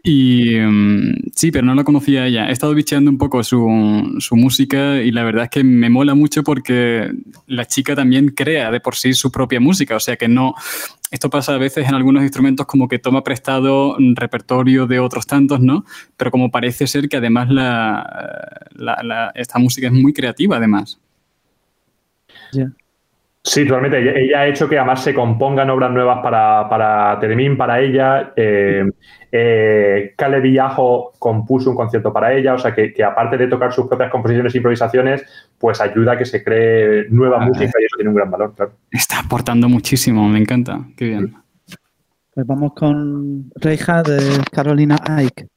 [0.04, 2.48] y mm, sí, pero no la conocía ella.
[2.48, 6.14] He estado bicheando un poco su, su, música y la verdad es que me mola
[6.14, 7.12] mucho porque
[7.46, 9.94] la chica también crea de por sí su propia música.
[9.94, 10.54] O sea que no.
[11.12, 15.60] Esto pasa a veces en algunos instrumentos como que toma prestado repertorio de otros tantos,
[15.60, 15.84] ¿no?
[16.16, 20.98] Pero como parece ser que además la, la, esta música es muy creativa, además.
[23.44, 24.24] Sí, totalmente.
[24.24, 28.32] Ella, ha hecho que además se compongan obras nuevas para, para Telemín, para ella.
[28.36, 28.88] Eh,
[29.32, 33.88] eh, Cale Villajo compuso un concierto para ella, o sea que, aparte de tocar sus
[33.88, 35.24] propias composiciones e improvisaciones,
[35.58, 38.72] pues ayuda a que se cree nueva música y eso tiene un gran valor, claro.
[38.90, 40.78] Está aportando muchísimo, me encanta.
[40.96, 41.34] Qué bien.
[42.34, 44.20] Pues vamos con Reija de
[44.52, 45.51] Carolina Ike.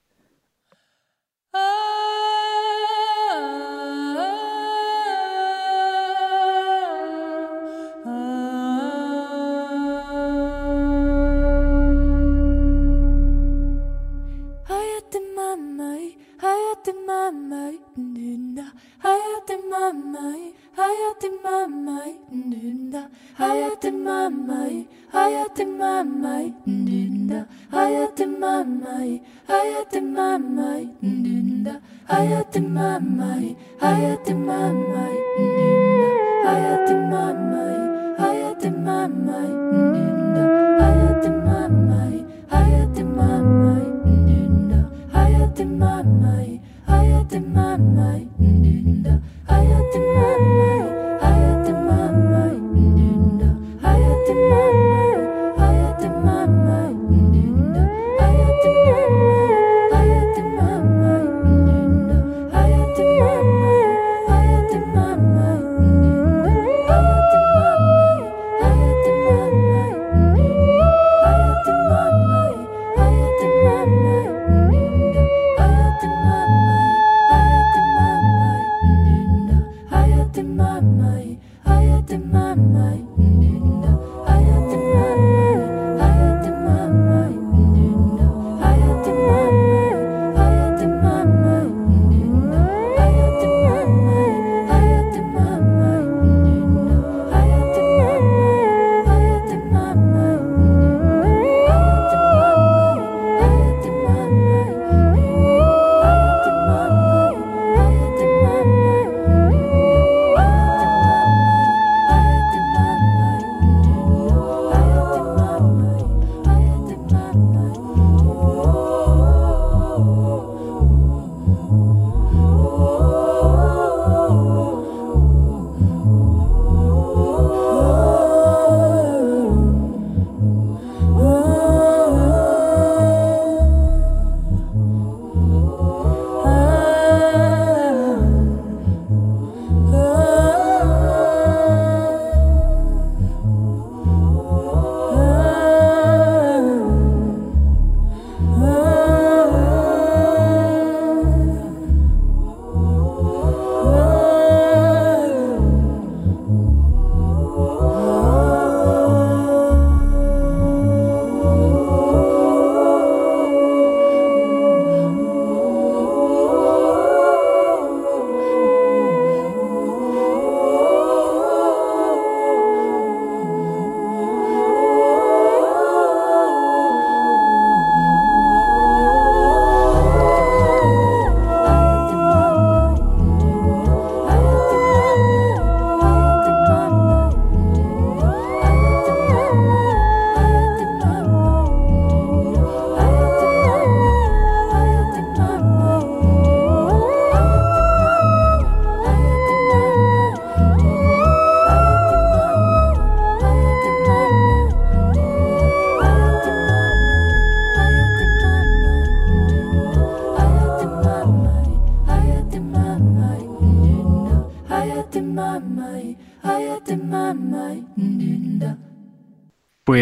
[32.16, 33.48] hayati mamai
[33.84, 36.10] hayati mamai ninna
[36.48, 37.80] hayati mamai
[38.22, 40.44] hayati mamai ninna
[40.82, 42.16] hayati mamai
[42.54, 43.86] hayati mamai
[44.28, 44.80] ninna
[45.16, 46.50] hayati mamai
[46.88, 48.22] hayati mamai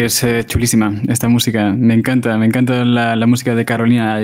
[0.04, 4.20] Pues eh, chulísima esta música, me encanta, me encanta la, música de Carolina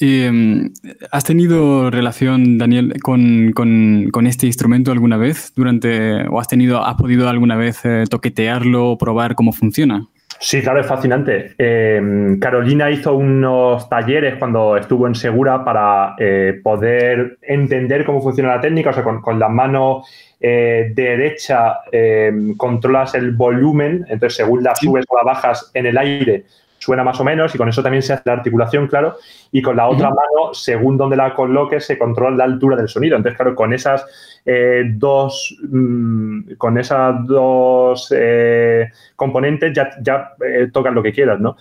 [0.00, 0.72] em,
[1.12, 7.28] ¿Has tenido relación, Daniel, con, este instrumento alguna vez durante, o has tenido, has podido
[7.28, 10.06] alguna vez eh, toquetearlo o probar cómo funciona?
[10.38, 11.52] Sí, claro, es fascinante.
[11.58, 18.54] Em, Carolina hizo unos talleres cuando estuvo en Segura para eh, poder entender cómo funciona
[18.54, 20.02] la técnica, o sea, con, con la mano
[20.40, 25.98] eh, derecha em, controlas el volumen, entonces según la subes o la bajas en el
[25.98, 26.44] aire,
[26.78, 29.16] suena más o menos y con eso también se hace la articulación, claro,
[29.52, 33.16] y con la otra mano, según donde la coloques, se controla la altura del sonido.
[33.16, 34.06] Entonces, claro, con esas
[34.46, 40.32] eh, dos, mm, con esas dos eh, componentes ya, ya
[40.72, 41.56] tocas lo que quieras, ¿no?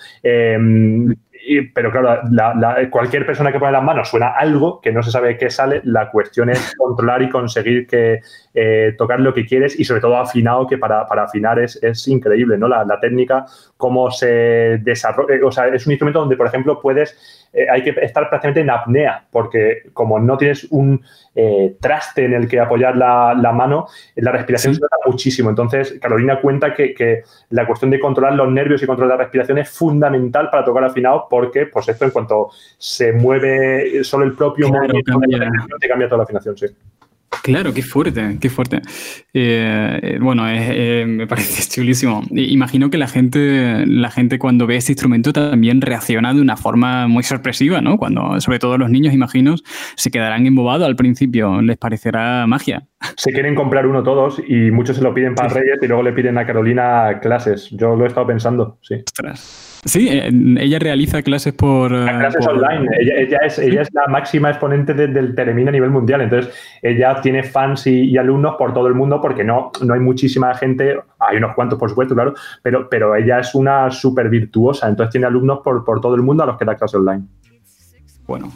[1.52, 2.22] Em, pero claro,
[2.92, 5.82] cualquier persona que pone las manos suena algo que no se sabe qué sale.
[5.84, 8.20] La cuestión es controlar y conseguir que
[8.54, 12.68] eh, tocar lo que quieres y sobre todo afinado, que para, afinar es, increíble, ¿no?
[12.68, 13.46] La, la técnica,
[13.78, 15.44] cómo se desarrolla.
[15.44, 18.70] O sea, es un instrumento donde, por ejemplo, puedes eh, hay que estar prácticamente en
[18.70, 21.02] apnea, porque como no tienes un
[21.34, 25.50] eh, traste en el que apoyar la, mano, la respiración se nota muchísimo.
[25.50, 29.70] Entonces, Carolina cuenta que, la cuestión de controlar los nervios y controlar la respiración es
[29.70, 35.18] fundamental para tocar afinado, porque, pues esto, en cuanto se mueve solo el propio movimiento,
[35.80, 36.68] te cambia toda la afinación, sí.
[37.52, 38.82] Claro, qué fuerte, qué fuerte.
[39.34, 42.24] Eh, bueno, me parece chulísimo.
[42.32, 47.08] Imagino que la gente, la gente cuando ve este instrumento también reacciona de una forma
[47.08, 47.98] muy sorpresiva, ¿no?
[47.98, 49.56] Cuando, sobre todo los niños, imagino,
[49.96, 52.88] se quedarán embobados al principio, les parecerá magia.
[53.16, 56.14] Se quieren comprar uno todos y muchos se lo piden para Reyes y luego le
[56.14, 57.70] piden a Carolina clases.
[57.72, 58.96] Yo lo he estado pensando, sí.
[58.96, 59.69] Ostras.
[59.86, 61.94] Sí, eh, ella realiza clases por...
[61.94, 62.88] Eh, clases online.
[63.00, 66.22] Ella, es, ella, es, la máxima exponente del Teremín a nivel mundial.
[66.22, 70.54] Entonces, ella tiene fans y, alumnos por todo el mundo porque no, no hay muchísima
[70.56, 74.90] gente, hay unos cuantos, por supuesto, claro, pero, pero ella es una súper virtuosa.
[74.90, 77.24] Entonces, tiene alumnos por, por todo el mundo a los que da clases online.
[78.28, 78.52] Bueno,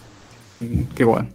[0.96, 1.26] Qué guay.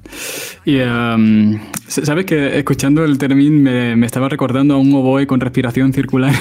[0.65, 5.93] Y um, sabes que escuchando el término me, estaba recordando a un oboe con respiración
[5.93, 6.33] circular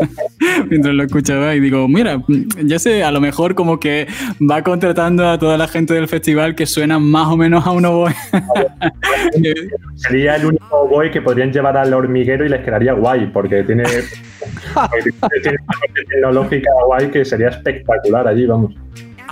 [0.70, 2.22] mientras lo escuchaba y digo, mira,
[2.62, 4.06] ya sé, a lo mejor como que
[4.40, 7.84] va contratando a toda la gente del festival que suena más o menos a un
[7.86, 8.14] oboe.
[9.96, 13.84] Sería el único oboe que podrían llevar al hormiguero y les quedaría guay, porque tiene,
[15.42, 18.74] tiene una tecnológica guay que sería espectacular allí, vamos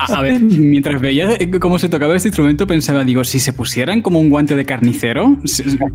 [0.08, 4.20] a, ver, mientras veía cómo se tocaba este instrumento, pensaba, digo, si se pusieran como
[4.20, 5.36] un guante de carnicero,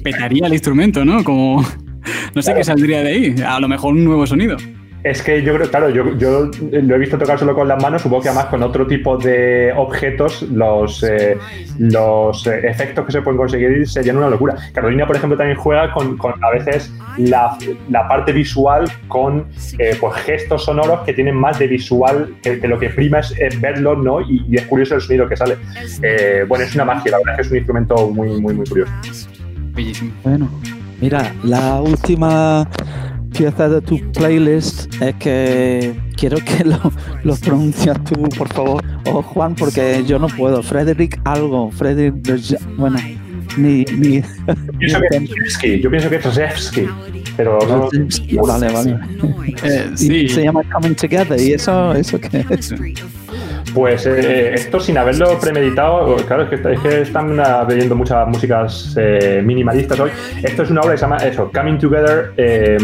[0.03, 1.23] petaría el instrumento, ¿no?
[1.23, 1.65] Como,
[2.35, 3.35] no sé qué saldría de ahí.
[3.45, 4.57] A lo mejor un nuevo sonido.
[5.05, 8.01] Es que yo creo, claro, yo, yo, lo he visto tocar solo con las manos,
[8.01, 11.37] supongo que además con otro tipo de objetos los, eh,
[11.77, 14.55] los eh, efectos que se pueden conseguir serían una locura.
[14.73, 17.55] Carolina, por ejemplo, también juega con, a veces la,
[18.09, 19.45] parte visual con
[19.77, 23.95] eh, pues, gestos sonoros que tienen más de visual, que, lo que prima es, verlo,
[23.95, 24.21] ¿no?
[24.21, 25.55] Y, es curioso el sonido que sale.
[26.47, 28.91] bueno, es una magia, la verdad es que es un instrumento muy, muy, muy curioso.
[29.75, 30.11] Bellísimo.
[30.23, 30.49] Bueno,
[30.99, 32.67] mira, la última
[33.35, 36.79] pieza de tu playlist es que quiero que lo,
[37.23, 40.63] lo pronuncias tú, por favor, o Juan, porque yo no puedo.
[40.63, 42.15] Frederick algo, Frederick,
[42.77, 42.97] bueno,
[43.57, 43.83] ni...
[43.85, 44.23] ni yo,
[44.79, 44.99] pienso
[45.61, 46.87] que, yo pienso que es Rosevsky,
[47.35, 47.89] pero no...
[48.47, 48.99] Vale, vale.
[49.63, 50.29] Eh, sí.
[50.29, 52.73] Se llama Coming Together, ¿y eso, eso qué es?
[53.75, 57.35] Pues eh, esto sin haberlo premeditado, claro, es que, es que están
[57.67, 60.11] leyendo muchas músicas eh, minimalistas hoy.
[60.41, 62.77] Esto es una obra que se llama eso, Coming Together, eh,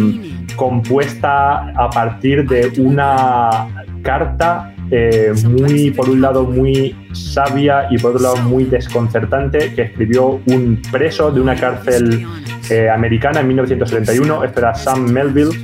[0.57, 3.67] compuesta a partir de una
[4.03, 4.75] carta
[5.45, 10.81] muy, por un lado, muy sabia y por otro lado muy desconcertante que escribió un
[10.91, 12.27] preso de una cárcel
[12.93, 14.43] americana en 1971.
[14.43, 15.57] Esto era Sam Melville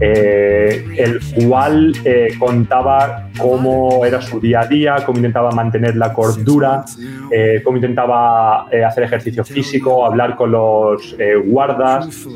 [0.00, 6.12] eh, el cual eh, contaba cómo era su día a día, cómo intentaba mantener la
[6.12, 6.84] cordura,
[7.32, 12.26] eh, cómo intentaba hacer ejercicio físico, hablar con los guardas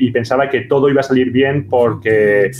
[0.00, 2.50] y pensaba que todo iba a salir bien porque,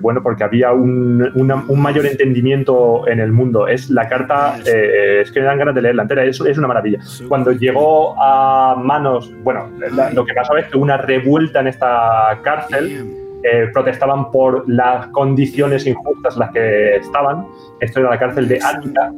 [0.00, 1.30] bueno, porque había un,
[1.76, 3.68] mayor entendimiento en el mundo.
[3.68, 7.00] Es la carta, es que me dan ganas de leerla entera, es, una maravilla.
[7.28, 9.70] Cuando llegó a manos, bueno,
[10.14, 15.86] lo que pasaba es que una revuelta en esta cárcel eh, protestaban por las condiciones
[15.86, 17.46] injustas en las que estaban.
[17.80, 19.12] Esto era la cárcel de Ática.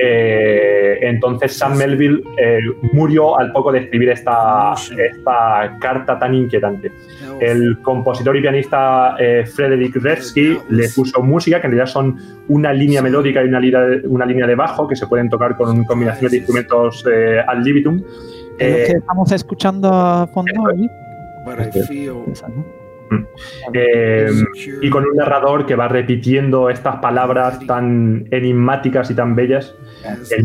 [0.00, 2.60] Eh, entonces Sam Melville eh,
[2.92, 6.92] murió al poco de escribir esta, esta carta tan inquietante.
[7.40, 9.16] El compositor y pianista
[9.54, 12.16] Frederick Revsky le puso música, que en realidad son
[12.48, 13.60] una línea melódica y una,
[14.04, 17.04] una línea de bajo que se pueden tocar con combinaciones de instrumentos
[17.46, 18.02] al libitum.
[18.56, 20.88] que estamos escuchando a fondo ahí.
[21.44, 22.77] Mm.
[23.74, 24.30] Eh,
[24.80, 29.74] y con un narrador que va repitiendo estas palabras tan enigmáticas y tan bellas,
[30.30, 30.42] eh,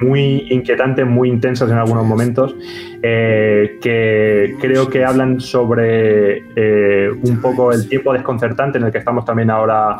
[0.00, 2.56] muy inquietante, muy intensas en algunos momentos,
[3.02, 6.44] eh, que creo que hablan sobre
[7.22, 9.98] un poco el tiempo desconcertante en el que estamos también ahora,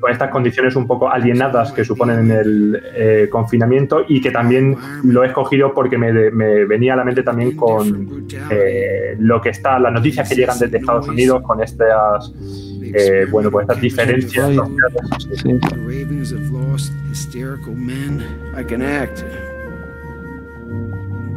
[0.00, 5.28] con estas condiciones un poco alienadas que suponen el confinamiento y que también lo he
[5.28, 8.26] escogido porque me, me venía a la mente también con
[9.18, 12.32] lo que está, las noticias que llegan desde Estados Unidos con estas,
[12.82, 14.50] eh, bueno, pues estas diferencias.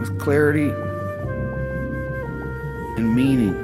[0.09, 0.69] With clarity
[2.97, 3.55] and meaning.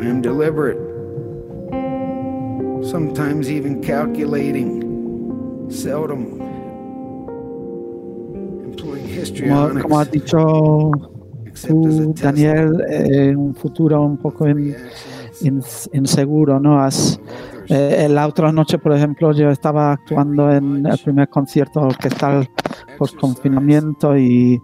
[0.00, 0.78] I am deliberate.
[2.84, 6.38] sometimes even calculating, seldom
[9.48, 10.90] como, como has dicho
[11.66, 14.46] tú, Daniel, en eh, un futuro un poco
[15.92, 16.80] inseguro, ¿no?
[16.80, 17.18] Has,
[17.68, 22.48] eh, la otra noche, por ejemplo, yo estaba actuando en el primer concierto orquestal
[22.98, 24.60] post confinamiento y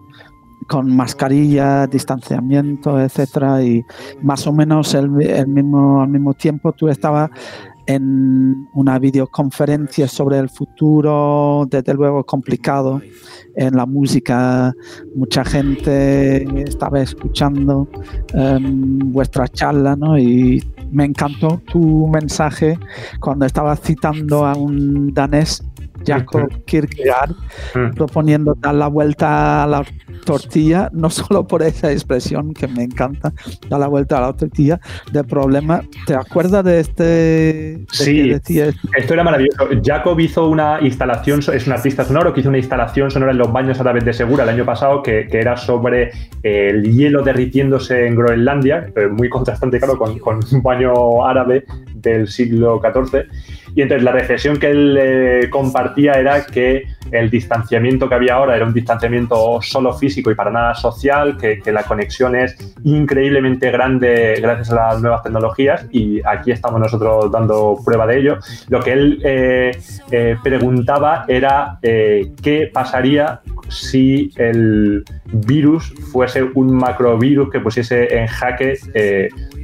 [0.67, 3.85] con mascarilla, distanciamiento, etcétera, y
[4.23, 7.31] más o menos el, el mismo, al mismo tiempo tú estabas
[7.87, 13.01] en una videoconferencia sobre el futuro, desde luego complicado
[13.57, 14.73] en la música.
[15.17, 17.89] Mucha gente estaba escuchando
[18.33, 20.17] em, vuestra charla, ¿no?
[20.17, 20.63] Y
[20.93, 22.79] me encantó tu mensaje
[23.19, 25.65] cuando estabas citando a un danés
[26.05, 27.35] Jacob Kierkegaard
[27.75, 27.95] mm.
[27.95, 29.85] proponiendo dar la vuelta a la
[30.25, 33.33] tortilla, no solo por esa expresión que me encanta,
[33.69, 34.81] dar la vuelta a la tortilla
[35.13, 35.83] del problema.
[36.07, 37.85] ¿Te acuerdas de este?
[37.93, 39.69] sí, esto era maravilloso.
[39.83, 43.53] Jacob hizo una instalación, es un artista sonoro que hizo una instalación sonora en los
[43.53, 46.11] baños a través de Segura el año pasado que, que era sobre
[46.43, 52.29] el hielo derritiéndose en Groenlandia, eh, muy contrastante, claro, con, con un baño árabe del
[52.29, 53.27] siglo XIV.
[53.75, 58.57] Y entonces la reflexión que él eh, compartía era que el distanciamiento que había ahora
[58.57, 64.39] era un distanciamiento solo físico y para nada social, que, la conexión es increíblemente grande
[64.41, 68.39] gracias a las nuevas tecnologías y aquí estamos nosotros dando prueba de ello.
[68.69, 69.79] Lo que él eh,
[70.11, 78.79] eh, preguntaba era qué pasaría si el virus fuese un macrovirus que pusiese en jaque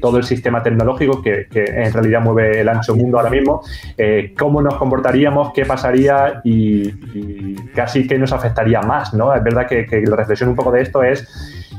[0.00, 3.62] todo el sistema tecnológico que, en realidad mueve el ancho mundo ahora mismo,
[3.96, 9.34] eh, cómo nos comportaríamos, qué pasaría y, casi qué nos afectaría más, ¿no?
[9.34, 11.26] Es verdad que, la reflexión un poco de esto es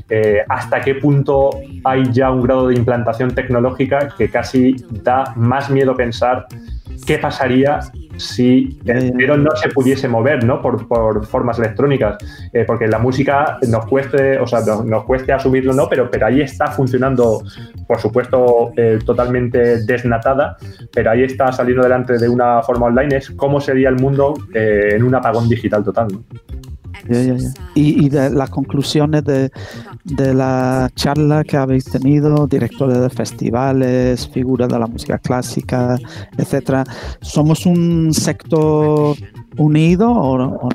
[0.10, 1.50] eh, hasta qué punto
[1.84, 6.48] hay ya un grado de implantación tecnológica que casi da más miedo pensar
[7.08, 7.80] qué pasaría
[8.18, 10.62] si el dinero no se pudiese mover ¿no?
[10.62, 12.18] Por, por formas electrónicas.
[12.52, 15.88] Eh, porque la música nos cueste, o sea, nos, cueste asumirlo, ¿no?
[15.88, 17.42] Pero, pero ahí está funcionando,
[17.88, 20.58] por supuesto, eh, totalmente desnatada,
[20.94, 23.18] pero ahí está saliendo delante de una forma online.
[23.18, 26.08] Es cómo sería el mundo eh, en un apagón digital total.
[27.76, 29.50] Y, de las conclusiones de,
[30.04, 35.98] de, la charla que habéis tenido, directores de festivales, figuras de la música clásica,
[36.38, 36.84] etcétera,
[37.22, 39.16] ¿somos un sector
[39.58, 40.70] unido o, no?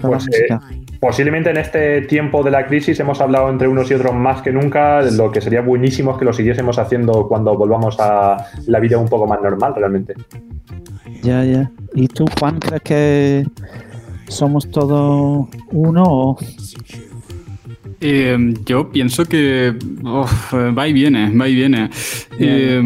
[0.00, 0.56] Pues, eh,
[1.00, 4.52] posiblemente en este tiempo de la crisis hemos hablado entre unos y otros más que
[4.52, 8.98] nunca, lo que sería buenísimo es que lo siguiésemos haciendo cuando volvamos a la vida
[8.98, 10.14] un poco más normal realmente.
[11.22, 11.70] Ya, ya.
[11.94, 13.46] ¿Y tú, Juan, crees que
[14.30, 16.36] somos todos uno
[18.02, 21.90] eh, yo pienso que va y viene, va y viene.
[22.38, 22.82] Eh,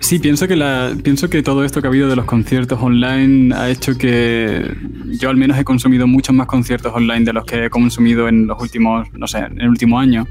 [0.00, 3.54] sí, pienso que la, pienso que todo esto que ha habido de los conciertos online
[3.54, 4.74] ha hecho que
[5.20, 8.46] yo al menos he consumido muchos más conciertos online de los que he consumido en
[8.46, 10.26] los últimos, no sé, en el último año.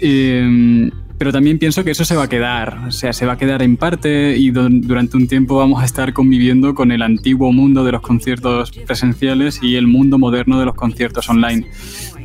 [0.00, 3.38] Eh, pero también pienso que eso se va a quedar, o sea, se va a
[3.38, 7.84] quedar en parte y durante un tiempo vamos a estar conviviendo con el antiguo mundo
[7.84, 11.66] de los conciertos presenciales y el mundo moderno de los conciertos online.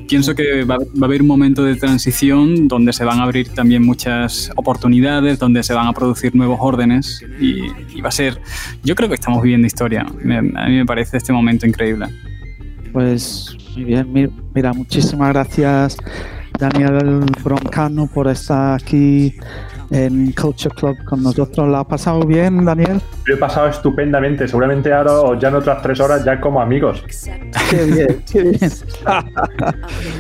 [0.10, 3.86] Pienso que va, a haber un momento de transición donde se van a abrir también
[3.86, 7.62] muchas oportunidades, donde se van a producir nuevos órdenes y,
[8.02, 8.42] va a ser,
[8.84, 10.02] yo creo que estamos viviendo historia.
[10.02, 12.08] a mí me parece este momento increíble.
[12.92, 15.98] Pues muy bien, mira, muchísimas gracias
[16.62, 19.36] Daniel Broncano por estar aquí
[19.90, 21.68] en Culture Club con nosotros.
[21.68, 23.02] ¿La ha pasado bien, Daniel?
[23.26, 24.48] Lo he pasado estupendamente.
[24.48, 27.04] Seguramente ahora ya en otras tres horas ya como amigos.
[27.72, 28.72] Qué bien, qué bien.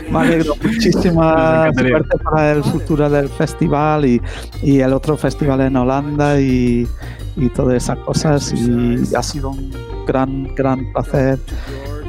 [0.09, 0.55] Me alegro.
[0.63, 4.19] Muchísima suerte para el futuro del festival y,
[4.63, 6.87] y el otro festival en Holanda y,
[7.37, 8.51] y todas esas cosas.
[8.51, 9.71] Y ha sido un
[10.07, 11.37] gran, gran placer.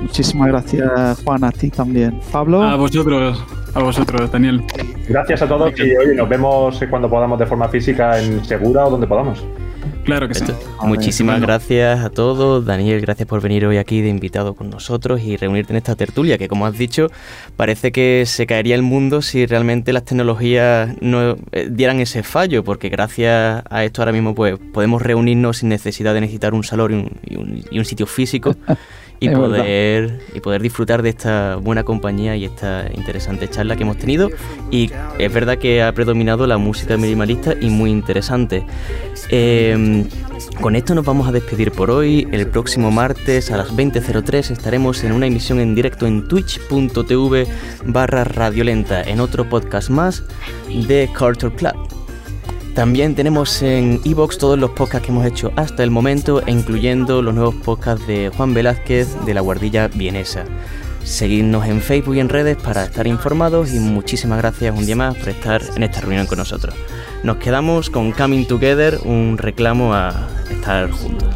[0.01, 2.19] Muchísimas gracias, Juan, a ti también.
[2.33, 2.63] Pablo.
[2.63, 3.45] A vosotros.
[3.75, 4.63] A vosotros, Daniel.
[5.09, 8.91] Gracias a todos y hoy nos vemos cuando podamos de forma física en Segura o
[8.91, 9.45] donde podamos.
[10.05, 10.45] Claro que sí.
[10.83, 12.65] Muchísimas gracias a todos.
[12.67, 16.39] Daniel, gracias por venir hoy aquí de invitado con nosotros y reunirte en esta tertulia,
[16.39, 17.07] que como has dicho,
[17.57, 22.65] parece que se caería el mundo si realmente las tecnologías no eh, dieran ese fallo,
[22.65, 27.11] porque gracias a esto ahora mismo pues, podemos reunirnos sin necesidad de necesitar un salón
[27.25, 28.57] y un, y un sitio físico.
[29.23, 33.97] y poder, y poder disfrutar de esta buena compañía y esta interesante charla que hemos
[33.97, 34.31] tenido.
[34.71, 38.65] Y es verdad que ha predominado la música minimalista y muy interesante.
[39.29, 40.07] Em,
[40.61, 42.27] con esto nos vamos a despedir por hoy.
[42.33, 47.47] El próximo martes a las 20.03 estaremos en una emisión en directo en twitch.tv
[47.87, 50.25] barra radiolenta en otro podcast más
[50.69, 52.02] de Carter Club.
[52.75, 57.35] También tenemos en Evox todos los podcasts que hemos hecho hasta el momento, incluyendo los
[57.35, 60.45] nuevos podcasts de Juan Velázquez de la Guardilla Vienesa.
[61.05, 65.17] Seguidnos en Facebook y en redes para estar informados y muchísimas gracias un día más
[65.17, 66.75] por estar en esta reunión con nosotros.
[67.23, 71.29] Nos quedamos con Coming Together, un reclamo a estar juntos.